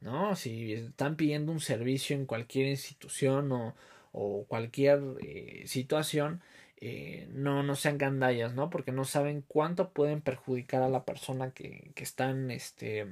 ¿No? 0.00 0.36
Si 0.36 0.74
están 0.74 1.16
pidiendo 1.16 1.50
un 1.52 1.60
servicio 1.60 2.14
en 2.16 2.26
cualquier 2.26 2.68
institución 2.68 3.50
o, 3.52 3.74
o 4.12 4.44
cualquier 4.46 5.00
eh, 5.20 5.64
situación, 5.66 6.40
eh, 6.80 7.28
no, 7.32 7.62
no 7.64 7.74
sean 7.74 7.98
gandallas, 7.98 8.54
¿no? 8.54 8.70
Porque 8.70 8.92
no 8.92 9.04
saben 9.04 9.42
cuánto 9.46 9.90
pueden 9.90 10.20
perjudicar 10.20 10.82
a 10.82 10.88
la 10.88 11.04
persona 11.04 11.50
que, 11.52 11.90
que 11.94 12.04
están, 12.04 12.50
este, 12.52 13.06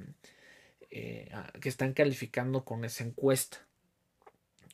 eh, 0.91 1.31
que 1.61 1.69
están 1.69 1.93
calificando 1.93 2.63
con 2.65 2.85
esa 2.85 3.03
encuesta. 3.03 3.67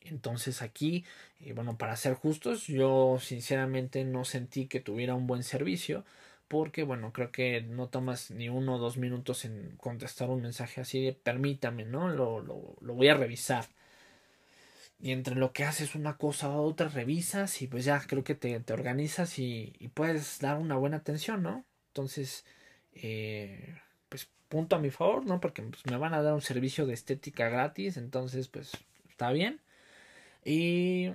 Entonces 0.01 0.61
aquí, 0.61 1.05
eh, 1.39 1.53
bueno, 1.53 1.77
para 1.77 1.95
ser 1.95 2.13
justos, 2.13 2.67
yo 2.67 3.17
sinceramente 3.19 4.03
no 4.05 4.25
sentí 4.25 4.67
que 4.67 4.79
tuviera 4.79 5.15
un 5.15 5.27
buen 5.27 5.43
servicio 5.43 6.05
porque, 6.47 6.83
bueno, 6.83 7.13
creo 7.13 7.31
que 7.31 7.61
no 7.61 7.89
tomas 7.89 8.29
ni 8.31 8.49
uno 8.49 8.75
o 8.75 8.77
dos 8.79 8.97
minutos 8.97 9.45
en 9.45 9.75
contestar 9.77 10.29
un 10.29 10.41
mensaje 10.41 10.81
así 10.81 11.03
de 11.03 11.13
permítame, 11.13 11.85
¿no? 11.85 12.09
Lo, 12.09 12.41
lo, 12.41 12.93
voy 12.93 13.07
a 13.07 13.15
revisar. 13.15 13.65
Y 14.99 15.11
entre 15.11 15.35
lo 15.35 15.51
que 15.51 15.63
haces 15.65 15.95
una 15.95 16.17
cosa 16.17 16.49
u 16.49 16.61
otra, 16.61 16.89
revisas 16.89 17.61
y 17.61 17.67
pues 17.67 17.85
ya 17.85 17.99
creo 18.07 18.23
que 18.23 18.35
te, 18.35 18.59
te 18.59 18.73
organizas 18.73 19.39
y, 19.39 19.73
y, 19.79 19.89
puedes 19.89 20.39
dar 20.39 20.57
una 20.59 20.75
buena 20.77 20.97
atención, 20.97 21.43
¿no? 21.43 21.65
Entonces, 21.87 22.45
eh, 22.93 23.79
pues 24.09 24.29
punto 24.53 24.75
a 24.75 24.79
mi 24.79 24.91
favor, 24.91 25.25
¿no? 25.25 25.39
Porque 25.41 25.63
pues, 25.63 25.83
me 25.87 25.97
van 25.97 26.13
a 26.13 26.21
dar 26.21 26.35
un 26.35 26.41
servicio 26.41 26.85
de 26.85 26.93
estética 26.93 27.49
gratis, 27.49 27.97
entonces 27.97 28.49
pues 28.49 28.71
está 29.09 29.31
bien. 29.31 29.59
Y 30.45 31.09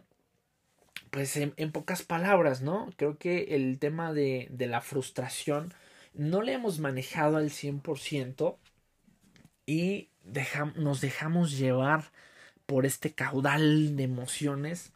pues 1.12 1.37
en, 1.37 1.53
pocas 1.70 2.03
palabras, 2.03 2.62
¿no? 2.62 2.92
Creo 2.96 3.16
que 3.16 3.55
el 3.55 3.79
tema 3.79 4.12
de, 4.12 4.48
la 4.59 4.81
frustración 4.81 5.72
no 6.14 6.42
le 6.42 6.55
hemos 6.55 6.81
manejado 6.81 7.37
al 7.37 7.51
100% 7.51 8.57
y 9.66 10.09
nos 10.74 11.01
dejamos 11.01 11.57
llevar 11.57 12.11
por 12.66 12.87
este 12.87 13.12
caudal 13.12 13.94
de 13.94 14.03
emociones 14.03 14.90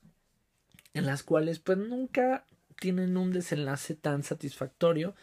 en 0.94 1.07
las 1.07 1.22
cuales 1.22 1.61
pues 1.61 1.78
nunca 1.78 2.44
tienen 2.81 3.16
un 3.16 3.33
desenlace 3.33 3.94
tan 3.94 4.24
satisfactorio 4.24 5.14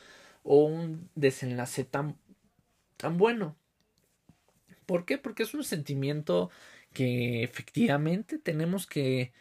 o 0.44 0.64
un 0.64 1.10
desenlace 1.16 1.84
tan, 1.84 2.16
tan 3.00 3.18
bueno. 3.18 3.56
¿Por 4.86 5.06
qué? 5.06 5.18
Porque 5.18 5.44
es 5.44 5.54
un 5.54 5.64
sentimiento 5.64 6.50
que 6.94 7.44
efectivamente 7.44 8.40
tenemos 8.40 8.88
que 8.88 9.32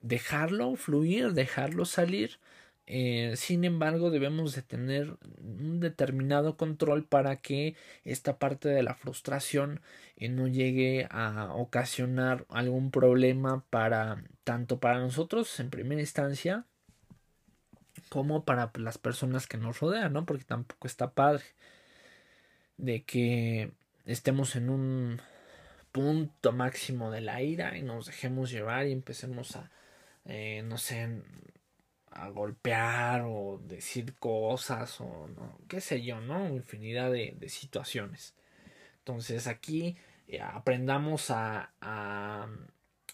dejarlo 0.00 0.74
fluir, 0.76 1.32
dejarlo 1.32 1.84
salir. 1.84 2.40
Eh, 2.86 3.34
sin 3.36 3.64
embargo, 3.64 4.10
debemos 4.10 4.54
de 4.54 4.62
tener 4.62 5.16
un 5.38 5.80
determinado 5.80 6.56
control 6.56 7.04
para 7.06 7.36
que 7.36 7.76
esta 8.04 8.38
parte 8.38 8.68
de 8.68 8.82
la 8.82 8.94
frustración 8.94 9.80
eh, 10.16 10.28
no 10.28 10.48
llegue 10.48 11.06
a 11.10 11.54
ocasionar 11.54 12.46
algún 12.48 12.90
problema 12.90 13.64
para 13.70 14.24
tanto 14.42 14.80
para 14.80 14.98
nosotros 14.98 15.60
en 15.60 15.70
primera 15.70 16.00
instancia 16.00 16.66
como 18.08 18.44
para 18.44 18.70
las 18.76 18.98
personas 18.98 19.46
que 19.46 19.56
nos 19.58 19.80
rodean, 19.80 20.12
¿no? 20.12 20.26
Porque 20.26 20.44
tampoco 20.44 20.86
está 20.88 21.12
padre 21.12 21.44
de 22.76 23.04
que 23.04 23.72
estemos 24.04 24.56
en 24.56 24.70
un 24.70 25.20
punto 25.92 26.52
máximo 26.52 27.10
de 27.10 27.20
la 27.20 27.42
ira 27.42 27.76
y 27.76 27.82
nos 27.82 28.06
dejemos 28.06 28.50
llevar 28.50 28.86
y 28.86 28.92
empecemos 28.92 29.56
a, 29.56 29.70
eh, 30.24 30.62
no 30.64 30.78
sé, 30.78 31.22
a 32.10 32.28
golpear 32.30 33.22
o 33.26 33.60
decir 33.64 34.14
cosas 34.14 35.00
o 35.00 35.28
no, 35.28 35.58
qué 35.68 35.80
sé 35.80 36.02
yo, 36.02 36.20
¿no? 36.20 36.48
Infinidad 36.48 37.12
de, 37.12 37.34
de 37.38 37.48
situaciones. 37.48 38.34
Entonces 38.98 39.46
aquí 39.46 39.96
eh, 40.28 40.40
aprendamos 40.40 41.30
a, 41.30 41.72
a, 41.80 42.48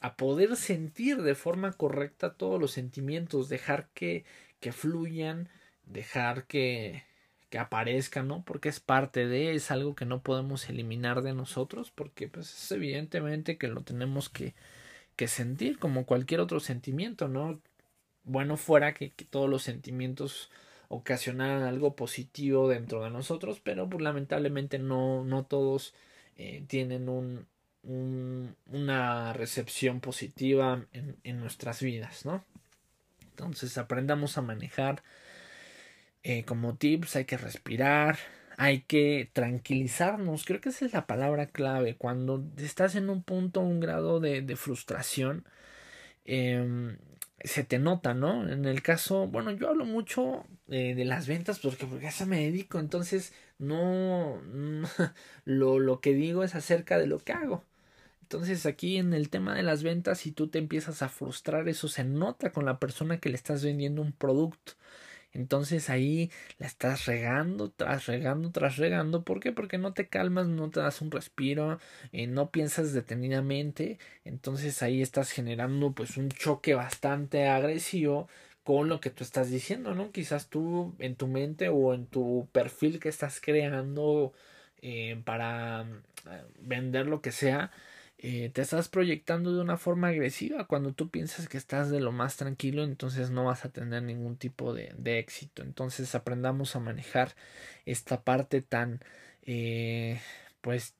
a, 0.00 0.16
poder 0.16 0.56
sentir 0.56 1.22
de 1.22 1.34
forma 1.34 1.72
correcta 1.72 2.34
todos 2.34 2.60
los 2.60 2.72
sentimientos, 2.72 3.48
dejar 3.48 3.88
que, 3.94 4.24
que 4.60 4.72
fluyan, 4.72 5.48
dejar 5.84 6.46
que, 6.46 7.04
que 7.50 7.58
aparezcan, 7.58 8.28
¿no? 8.28 8.42
Porque 8.44 8.68
es 8.68 8.80
parte 8.80 9.26
de, 9.26 9.54
es 9.54 9.70
algo 9.70 9.94
que 9.94 10.06
no 10.06 10.22
podemos 10.22 10.68
eliminar 10.68 11.22
de 11.22 11.34
nosotros, 11.34 11.90
porque 11.90 12.28
pues 12.28 12.52
es 12.54 12.72
evidentemente 12.72 13.58
que 13.58 13.68
lo 13.68 13.82
tenemos 13.82 14.28
que, 14.28 14.54
que 15.16 15.28
sentir 15.28 15.78
como 15.78 16.06
cualquier 16.06 16.40
otro 16.40 16.60
sentimiento, 16.60 17.28
¿no? 17.28 17.60
bueno 18.24 18.56
fuera 18.56 18.94
que, 18.94 19.10
todos 19.30 19.48
los 19.48 19.62
sentimientos 19.62 20.50
ocasionaran 20.88 21.62
algo 21.62 21.94
positivo 21.94 22.68
dentro 22.68 23.02
de 23.04 23.10
nosotros, 23.10 23.60
pero 23.62 23.88
pues, 23.88 24.02
lamentablemente 24.02 24.78
no, 24.78 25.24
no 25.24 25.44
todos 25.44 25.94
eh, 26.36 26.64
tienen 26.66 27.08
un, 27.08 27.46
una 28.66 29.32
recepción 29.32 30.00
positiva 30.00 30.84
en, 30.92 31.16
en, 31.24 31.40
nuestras 31.40 31.80
vidas, 31.80 32.24
¿no? 32.24 32.44
Entonces 33.22 33.78
aprendamos 33.78 34.36
a 34.36 34.42
manejar 34.42 35.02
eh, 36.22 36.44
como 36.44 36.76
tips, 36.76 37.16
hay 37.16 37.24
que 37.24 37.36
respirar, 37.36 38.18
hay 38.56 38.82
que 38.82 39.30
tranquilizarnos, 39.32 40.44
creo 40.44 40.60
que 40.60 40.70
esa 40.70 40.84
es 40.86 40.92
la 40.92 41.06
palabra 41.06 41.46
clave, 41.46 41.96
cuando 41.96 42.44
estás 42.58 42.94
en 42.94 43.10
un 43.10 43.22
punto, 43.22 43.60
un 43.60 43.80
grado 43.80 44.20
de, 44.20 44.56
frustración, 44.56 45.44
eh, 46.24 46.96
se 47.42 47.64
te 47.64 47.78
nota, 47.78 48.14
¿no? 48.14 48.48
En 48.50 48.64
el 48.66 48.82
caso, 48.82 49.26
bueno, 49.26 49.50
yo 49.52 49.68
hablo 49.70 49.84
mucho 49.84 50.46
eh, 50.68 50.94
de 50.94 51.04
las 51.04 51.26
ventas 51.26 51.58
porque, 51.58 51.86
porque 51.86 52.06
a 52.06 52.10
eso 52.10 52.26
me 52.26 52.40
dedico, 52.40 52.78
entonces 52.78 53.32
no, 53.58 54.40
lo, 55.44 55.78
lo 55.78 56.00
que 56.00 56.12
digo 56.14 56.44
es 56.44 56.54
acerca 56.54 56.98
de 56.98 57.06
lo 57.06 57.18
que 57.18 57.32
hago. 57.32 57.64
Entonces 58.22 58.66
aquí 58.66 58.96
en 58.98 59.12
el 59.14 59.30
tema 59.30 59.54
de 59.56 59.62
las 59.64 59.82
ventas, 59.82 60.18
si 60.20 60.32
tú 60.32 60.48
te 60.48 60.58
empiezas 60.58 61.02
a 61.02 61.08
frustrar, 61.08 61.68
eso 61.68 61.88
se 61.88 62.04
nota 62.04 62.52
con 62.52 62.64
la 62.64 62.78
persona 62.78 63.18
que 63.18 63.28
le 63.30 63.36
estás 63.36 63.64
vendiendo 63.64 64.02
un 64.02 64.12
producto. 64.12 64.74
Entonces 65.32 65.90
ahí 65.90 66.30
la 66.58 66.66
estás 66.66 67.06
regando, 67.06 67.70
tras 67.70 68.06
regando, 68.06 68.50
tras 68.50 68.76
regando. 68.76 69.24
¿Por 69.24 69.40
qué? 69.40 69.52
Porque 69.52 69.78
no 69.78 69.92
te 69.94 70.08
calmas, 70.08 70.46
no 70.48 70.70
te 70.70 70.80
das 70.80 71.00
un 71.00 71.10
respiro, 71.10 71.78
eh, 72.12 72.26
no 72.26 72.50
piensas 72.50 72.92
detenidamente. 72.92 73.98
Entonces 74.24 74.82
ahí 74.82 75.02
estás 75.02 75.30
generando 75.30 75.92
pues 75.92 76.16
un 76.16 76.30
choque 76.30 76.74
bastante 76.74 77.46
agresivo 77.48 78.28
con 78.64 78.88
lo 78.88 79.00
que 79.00 79.10
tú 79.10 79.24
estás 79.24 79.50
diciendo, 79.50 79.94
¿no? 79.94 80.12
Quizás 80.12 80.48
tú 80.48 80.94
en 80.98 81.16
tu 81.16 81.26
mente 81.26 81.68
o 81.68 81.94
en 81.94 82.06
tu 82.06 82.48
perfil 82.52 83.00
que 83.00 83.08
estás 83.08 83.40
creando 83.40 84.32
eh, 84.82 85.20
para 85.24 85.82
eh, 86.30 86.44
vender 86.60 87.06
lo 87.06 87.20
que 87.22 87.32
sea, 87.32 87.70
eh, 88.22 88.50
te 88.52 88.60
estás 88.60 88.88
proyectando 88.90 89.54
de 89.54 89.62
una 89.62 89.78
forma 89.78 90.08
agresiva 90.08 90.66
cuando 90.66 90.92
tú 90.92 91.08
piensas 91.08 91.48
que 91.48 91.56
estás 91.56 91.90
de 91.90 92.00
lo 92.00 92.12
más 92.12 92.36
tranquilo 92.36 92.84
entonces 92.84 93.30
no 93.30 93.46
vas 93.46 93.64
a 93.64 93.70
tener 93.70 94.02
ningún 94.02 94.36
tipo 94.36 94.74
de, 94.74 94.92
de 94.98 95.18
éxito. 95.18 95.62
Entonces 95.62 96.14
aprendamos 96.14 96.76
a 96.76 96.80
manejar 96.80 97.34
esta 97.86 98.22
parte 98.22 98.60
tan 98.60 99.00
eh, 99.42 100.20
pues 100.60 100.94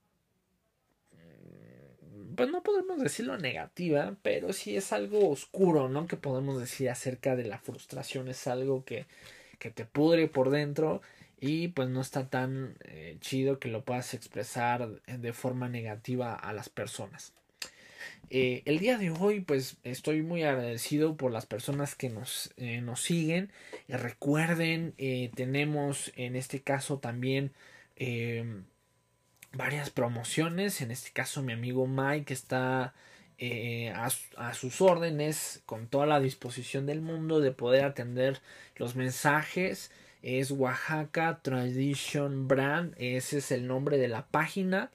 mm, 1.12 2.35
pues 2.37 2.50
no 2.50 2.62
podemos 2.62 2.98
decirlo 3.00 3.37
negativa 3.37 4.16
pero 4.22 4.54
sí 4.54 4.76
es 4.76 4.90
algo 4.92 5.28
oscuro 5.28 5.90
no 5.90 6.06
que 6.06 6.16
podemos 6.16 6.59
decir 6.59 6.88
acerca 6.88 7.37
de 7.37 7.44
la 7.44 7.59
frustración. 7.59 8.28
Es 8.28 8.46
algo 8.46 8.85
que 8.87 9.06
que 9.59 9.70
te 9.70 9.85
pudre 9.85 10.26
por 10.26 10.50
dentro 10.50 11.02
y 11.40 11.68
pues 11.68 11.88
no 11.88 12.03
está 12.03 12.29
tan 12.29 12.76
eh, 12.85 13.16
chido 13.20 13.59
que 13.59 13.68
lo 13.68 13.85
puedas 13.85 14.12
expresar 14.12 15.00
de 15.03 15.33
forma 15.33 15.68
negativa 15.68 16.35
a 16.35 16.53
las 16.53 16.68
personas. 16.68 17.33
Eh, 18.29 18.62
el 18.66 18.79
día 18.79 18.98
de 18.98 19.11
hoy 19.11 19.40
pues 19.40 19.79
estoy 19.83 20.22
muy 20.22 20.42
agradecido 20.42 21.16
por 21.16 21.33
las 21.33 21.46
personas 21.46 21.94
que 21.94 22.11
nos, 22.11 22.53
eh, 22.59 22.81
nos 22.83 23.00
siguen. 23.03 23.50
recuerden, 23.88 24.94
tenemos 25.35 26.12
en 26.16 26.37
este 26.37 26.61
caso 26.61 26.98
también 26.98 27.53
varias 29.53 29.90
promociones. 29.90 30.83
En 30.83 30.90
este 30.90 31.11
caso 31.11 31.42
mi 31.42 31.55
amigo 31.55 31.87
Mike 31.87 32.35
está 32.35 32.94
a, 33.94 34.11
a, 34.37 34.55
sus 34.55 34.83
órdenes 34.83 35.62
con 35.64 35.87
toda 35.87 36.05
la 36.05 36.20
disposición 36.20 36.85
del 36.85 37.00
mundo 37.00 37.40
de 37.40 37.53
poder 37.53 37.85
atender 37.85 38.40
los 38.76 38.94
mensajes 38.96 39.90
es 40.22 40.50
Oaxaca 40.50 41.40
Tradition 41.42 42.48
Brand, 42.48 42.94
ese 42.98 43.38
es 43.38 43.50
el 43.52 43.66
nombre 43.66 43.98
de 43.98 44.09
la 44.09 44.26
página. 44.26 44.90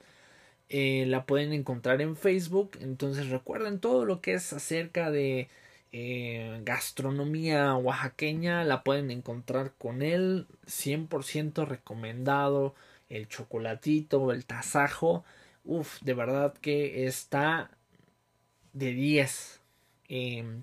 Eh, 0.68 1.04
la 1.06 1.26
pueden 1.26 1.52
encontrar 1.52 2.00
en 2.02 2.16
Facebook. 2.16 2.72
Entonces 2.80 3.30
recuerden 3.30 3.80
todo 3.80 4.04
lo 4.04 4.20
que 4.20 4.34
es 4.34 4.52
acerca 4.52 5.10
de 5.10 5.48
eh, 5.92 6.60
gastronomía 6.64 7.74
oaxaqueña. 7.76 8.64
La 8.64 8.82
pueden 8.82 9.10
encontrar 9.10 9.74
con 9.78 10.02
él. 10.02 10.46
100% 10.66 11.66
recomendado. 11.66 12.74
El 13.08 13.28
chocolatito, 13.28 14.32
el 14.32 14.46
tasajo. 14.46 15.24
Uf, 15.64 16.00
de 16.02 16.14
verdad 16.14 16.54
que 16.54 17.06
está 17.06 17.70
de 18.72 18.92
10. 18.92 19.60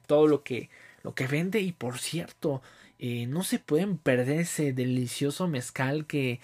todo 0.08 0.28
lo 0.28 0.44
que, 0.44 0.70
lo 1.04 1.16
que 1.16 1.28
vende. 1.28 1.62
Y 1.62 1.72
por 1.72 2.00
cierto, 2.00 2.62
eh, 3.00 3.28
no 3.28 3.44
se 3.44 3.60
pueden 3.60 3.98
perder 3.98 4.42
ese 4.42 4.74
delicioso 4.74 5.48
mezcal 5.48 6.06
que, 6.06 6.40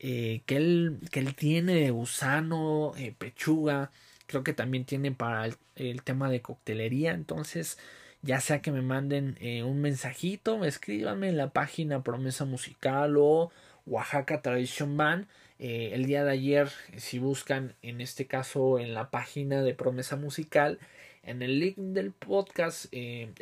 eh, 0.00 0.42
que, 0.46 0.56
él, 0.56 0.98
que 1.10 1.20
él 1.20 1.34
tiene 1.34 1.74
de 1.74 1.90
gusano, 1.90 2.92
eh, 2.96 3.14
pechuga, 3.16 3.90
creo 4.26 4.44
que 4.44 4.52
también 4.52 4.84
tiene 4.84 5.12
para 5.12 5.46
el, 5.76 6.02
tema 6.02 6.30
de 6.30 6.42
coctelería, 6.42 7.12
entonces 7.12 7.78
ya 8.22 8.40
sea 8.40 8.62
que 8.62 8.72
me 8.72 8.82
manden 8.82 9.36
un 9.64 9.80
mensajito, 9.80 10.64
escríbanme 10.64 11.28
en 11.28 11.36
la 11.36 11.50
página 11.50 12.02
Promesa 12.02 12.44
Musical 12.44 13.16
o 13.18 13.50
Oaxaca 13.86 14.42
Tradition 14.42 14.96
Band. 14.96 15.26
el 15.58 16.06
día 16.06 16.24
de 16.24 16.30
ayer, 16.32 16.70
si 16.96 17.18
buscan 17.18 17.74
en 17.82 18.00
este 18.00 18.26
caso 18.26 18.78
en 18.78 18.94
la 18.94 19.10
página 19.10 19.62
de 19.62 19.74
Promesa 19.74 20.16
Musical, 20.16 20.78
en 21.22 21.42
el 21.42 21.60
link 21.60 21.76
del 21.76 22.12
podcast 22.12 22.86
eh, 22.92 23.32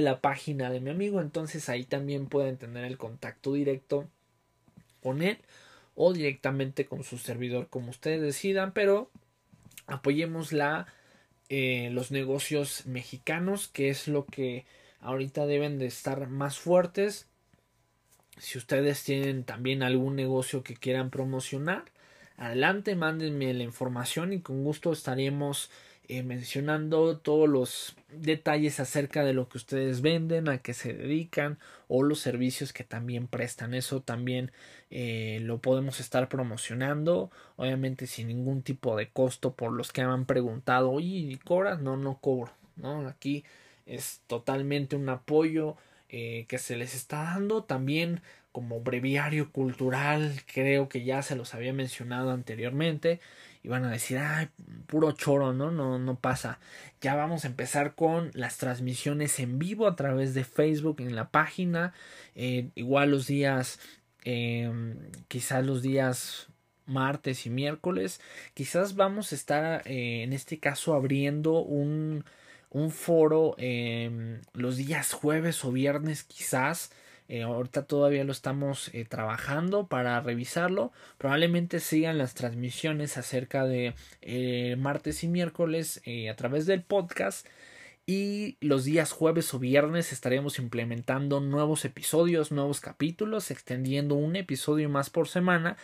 la 0.00 0.20
página 0.20 0.70
de 0.70 0.80
mi 0.80 0.90
amigo, 0.90 1.20
entonces 1.20 1.68
ahí 1.68 1.84
también 1.84 2.26
pueden 2.26 2.56
tener 2.56 2.84
el 2.84 2.98
contacto 2.98 3.52
directo 3.54 4.08
con 5.02 5.22
él 5.22 5.38
o 5.94 6.12
directamente 6.12 6.86
con 6.86 7.04
su 7.04 7.18
servidor 7.18 7.68
como 7.68 7.90
ustedes 7.90 8.20
decidan, 8.20 8.72
pero 8.72 9.10
apoyemos 9.86 10.52
la, 10.52 10.86
eh, 11.48 11.90
los 11.92 12.10
negocios 12.10 12.86
mexicanos, 12.86 13.68
que 13.68 13.88
es 13.88 14.08
lo 14.08 14.26
que 14.26 14.66
ahorita 15.00 15.46
deben 15.46 15.78
de 15.78 15.86
estar 15.86 16.28
más 16.28 16.58
fuertes. 16.58 17.28
Si 18.38 18.58
ustedes 18.58 19.04
tienen 19.04 19.44
también 19.44 19.82
algún 19.82 20.16
negocio 20.16 20.62
que 20.62 20.74
quieran 20.74 21.10
promocionar, 21.10 21.84
adelante, 22.36 22.94
mándenme 22.96 23.54
la 23.54 23.62
información 23.62 24.32
y 24.32 24.40
con 24.40 24.64
gusto 24.64 24.92
estaremos 24.92 25.70
eh, 26.08 26.22
mencionando 26.22 27.18
todos 27.18 27.48
los 27.48 27.96
detalles 28.10 28.78
acerca 28.78 29.24
de 29.24 29.32
lo 29.32 29.48
que 29.48 29.58
ustedes 29.58 30.02
venden, 30.02 30.48
a 30.48 30.58
qué 30.58 30.72
se 30.72 30.92
dedican 30.92 31.58
o 31.88 32.02
los 32.04 32.20
servicios 32.20 32.72
que 32.72 32.84
también 32.84 33.26
prestan. 33.26 33.74
Eso 33.74 34.02
también 34.02 34.52
eh, 34.90 35.38
lo 35.42 35.58
podemos 35.58 35.98
estar 35.98 36.28
promocionando, 36.28 37.30
obviamente 37.56 38.06
sin 38.06 38.28
ningún 38.28 38.62
tipo 38.62 38.96
de 38.96 39.08
costo 39.08 39.54
por 39.54 39.72
los 39.72 39.92
que 39.92 40.02
han 40.02 40.26
preguntado, 40.26 40.92
oye, 40.92 41.38
¿cobras? 41.44 41.80
No, 41.80 41.96
no 41.96 42.18
cobro, 42.20 42.52
¿no? 42.76 43.08
Aquí 43.08 43.44
es 43.86 44.20
totalmente 44.28 44.94
un 44.94 45.08
apoyo 45.08 45.76
eh, 46.08 46.46
que 46.48 46.58
se 46.58 46.76
les 46.76 46.94
está 46.94 47.24
dando 47.24 47.64
también 47.64 48.20
como 48.52 48.80
breviario 48.80 49.50
cultural, 49.52 50.40
creo 50.46 50.88
que 50.88 51.04
ya 51.04 51.20
se 51.22 51.36
los 51.36 51.52
había 51.52 51.72
mencionado 51.72 52.30
anteriormente 52.30 53.20
y 53.66 53.68
van 53.68 53.84
a 53.84 53.90
decir, 53.90 54.18
ay, 54.18 54.48
puro 54.86 55.10
choro, 55.10 55.52
¿no? 55.52 55.72
No, 55.72 55.98
no 55.98 56.20
pasa. 56.20 56.60
Ya 57.00 57.16
vamos 57.16 57.44
a 57.44 57.48
empezar 57.48 57.96
con 57.96 58.30
las 58.32 58.58
transmisiones 58.58 59.40
en 59.40 59.58
vivo 59.58 59.88
a 59.88 59.96
través 59.96 60.34
de 60.34 60.44
Facebook 60.44 61.00
en 61.00 61.16
la 61.16 61.30
página. 61.30 61.92
Eh, 62.36 62.68
igual 62.76 63.10
los 63.10 63.26
días, 63.26 63.80
em, 64.24 64.96
quizás 65.26 65.66
los 65.66 65.82
días 65.82 66.46
martes 66.86 67.44
y 67.44 67.50
miércoles. 67.50 68.20
Quizás 68.54 68.94
vamos 68.94 69.32
a 69.32 69.34
estar 69.34 69.82
eh, 69.84 70.22
en 70.22 70.32
este 70.32 70.60
caso 70.60 70.94
abriendo 70.94 71.58
un, 71.58 72.24
un 72.70 72.92
foro 72.92 73.56
eh, 73.58 74.40
los 74.52 74.76
días 74.76 75.12
jueves 75.12 75.64
o 75.64 75.72
viernes 75.72 76.22
quizás. 76.22 76.92
Eh, 77.28 77.42
ahorita 77.42 77.84
todavía 77.86 78.24
lo 78.24 78.32
estamos 78.32 78.90
eh, 78.94 79.04
trabajando 79.04 79.86
para 79.86 80.20
revisarlo. 80.20 80.92
Probablemente 81.18 81.80
sigan 81.80 82.18
las 82.18 82.34
transmisiones 82.34 83.16
acerca 83.16 83.64
de 83.64 83.94
martes 84.78 85.24
y 85.24 85.28
miércoles 85.28 86.02
a 86.30 86.34
través 86.36 86.66
del 86.66 86.82
podcast. 86.82 87.46
Y 88.08 88.56
los 88.60 88.84
días 88.84 89.10
jueves 89.10 89.52
o 89.52 89.58
viernes 89.58 90.12
estaremos 90.12 90.60
implementando 90.60 91.40
nuevos 91.40 91.84
episodios, 91.84 92.52
nuevos 92.52 92.80
capítulos, 92.80 93.50
extendiendo 93.50 94.14
un 94.14 94.36
episodio 94.36 94.88
más 94.88 95.10
por 95.10 95.26
semana. 95.26 95.76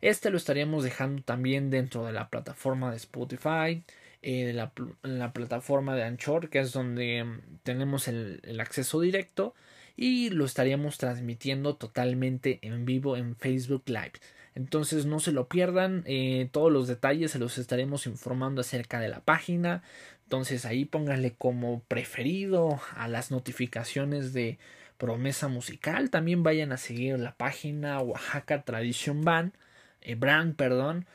Este 0.00 0.30
lo 0.30 0.36
estaríamos 0.36 0.84
dejando 0.84 1.22
también 1.22 1.70
dentro 1.70 2.04
de 2.04 2.12
la 2.12 2.28
plataforma 2.28 2.90
de 2.90 2.96
Spotify, 2.96 3.82
eh, 4.22 4.52
la, 4.52 4.72
la, 5.02 5.32
plataforma 5.32 5.94
de 5.94 6.04
Anchor, 6.04 6.48
que 6.48 6.60
es 6.60 6.72
donde 6.72 7.24
mm, 7.24 7.58
tenemos 7.62 8.08
el, 8.08 8.40
acceso 8.60 9.00
directo, 9.00 9.54
y 9.96 10.30
lo 10.30 10.44
estaríamos 10.44 10.98
transmitiendo 10.98 11.76
totalmente 11.76 12.58
en 12.62 12.84
vivo 12.84 13.16
en 13.16 13.34
Facebook 13.34 13.84
Live. 13.86 14.12
Entonces 14.54 15.06
no 15.06 15.20
se 15.20 15.32
lo 15.32 15.48
pierdan, 15.48 16.02
eh, 16.06 16.48
todos 16.52 16.72
los 16.72 16.88
detalles 16.88 17.30
se 17.30 17.38
los 17.38 17.58
estaremos 17.58 18.06
informando 18.06 18.60
acerca 18.60 19.00
de 19.00 19.08
la 19.08 19.20
página. 19.20 19.82
Entonces 20.24 20.64
ahí 20.64 20.84
pónganle 20.84 21.34
como 21.34 21.80
preferido 21.80 22.80
a 22.94 23.08
las 23.08 23.30
notificaciones 23.30 24.32
de 24.32 24.58
promesa 24.98 25.48
musical. 25.48 26.10
También 26.10 26.42
vayan 26.42 26.72
a 26.72 26.78
seguir 26.78 27.18
la 27.18 27.36
página 27.36 28.00
Oaxaca 28.00 28.62
Tradition 28.62 29.22
Band, 29.22 29.52
eh, 30.00 30.14
Brand, 30.14 30.56
perdón 30.56 31.06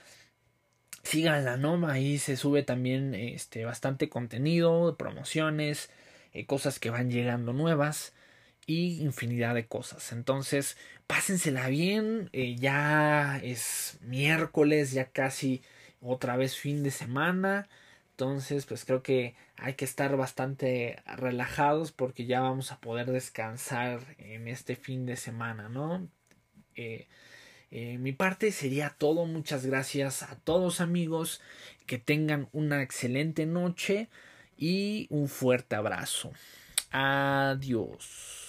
síganla, 1.04 1.58
¿no? 1.58 1.88
Ahí 1.88 2.20
se 2.20 2.38
sube 2.38 2.62
también 2.62 3.15
este, 3.15 3.65
bastante 3.65 4.08
contenido, 4.08 4.96
promociones, 4.98 5.89
eh, 6.32 6.46
cosas 6.46 6.80
que 6.80 6.91
van 6.91 7.10
llegando 7.10 7.54
nuevas 7.54 8.13
y 8.65 9.02
infinidad 9.02 9.56
de 9.56 9.67
cosas. 9.67 10.12
Entonces, 10.12 10.78
pásensela 11.08 11.67
bien, 11.67 12.30
eh, 12.34 12.56
ya 12.58 13.39
es 13.43 13.97
miércoles, 14.02 14.91
ya 14.91 15.06
casi 15.12 15.62
otra 16.02 16.38
vez 16.38 16.58
fin 16.58 16.84
de 16.84 16.91
semana. 16.91 17.67
Entonces, 18.12 18.65
pues 18.65 18.86
creo 18.86 19.02
que 19.04 19.36
hay 19.58 19.74
que 19.76 19.86
estar 19.86 20.15
bastante 20.15 21.02
relajados 21.06 21.91
porque 21.91 22.26
ya 22.26 22.41
vamos 22.41 22.71
a 22.71 22.80
poder 22.80 23.12
descansar 23.12 24.15
en 24.17 24.47
este 24.47 24.76
fin 24.76 25.06
de 25.06 25.15
semana, 25.15 25.69
¿no? 25.69 26.08
Eh, 26.76 27.08
eh, 27.71 27.97
mi 27.97 28.12
parte 28.12 28.52
sería 28.52 28.95
todo. 28.97 29.26
Muchas 29.26 29.65
gracias 29.65 30.24
a 30.24 30.36
todos 30.36 30.82
amigos. 30.82 31.41
Que 31.88 31.97
tengan 31.97 32.47
una 32.52 32.84
excelente 32.84 33.45
noche 33.45 34.10
y 34.58 35.08
un 35.10 35.28
fuerte 35.28 35.76
abrazo. 35.76 36.32
Adiós. 36.91 38.41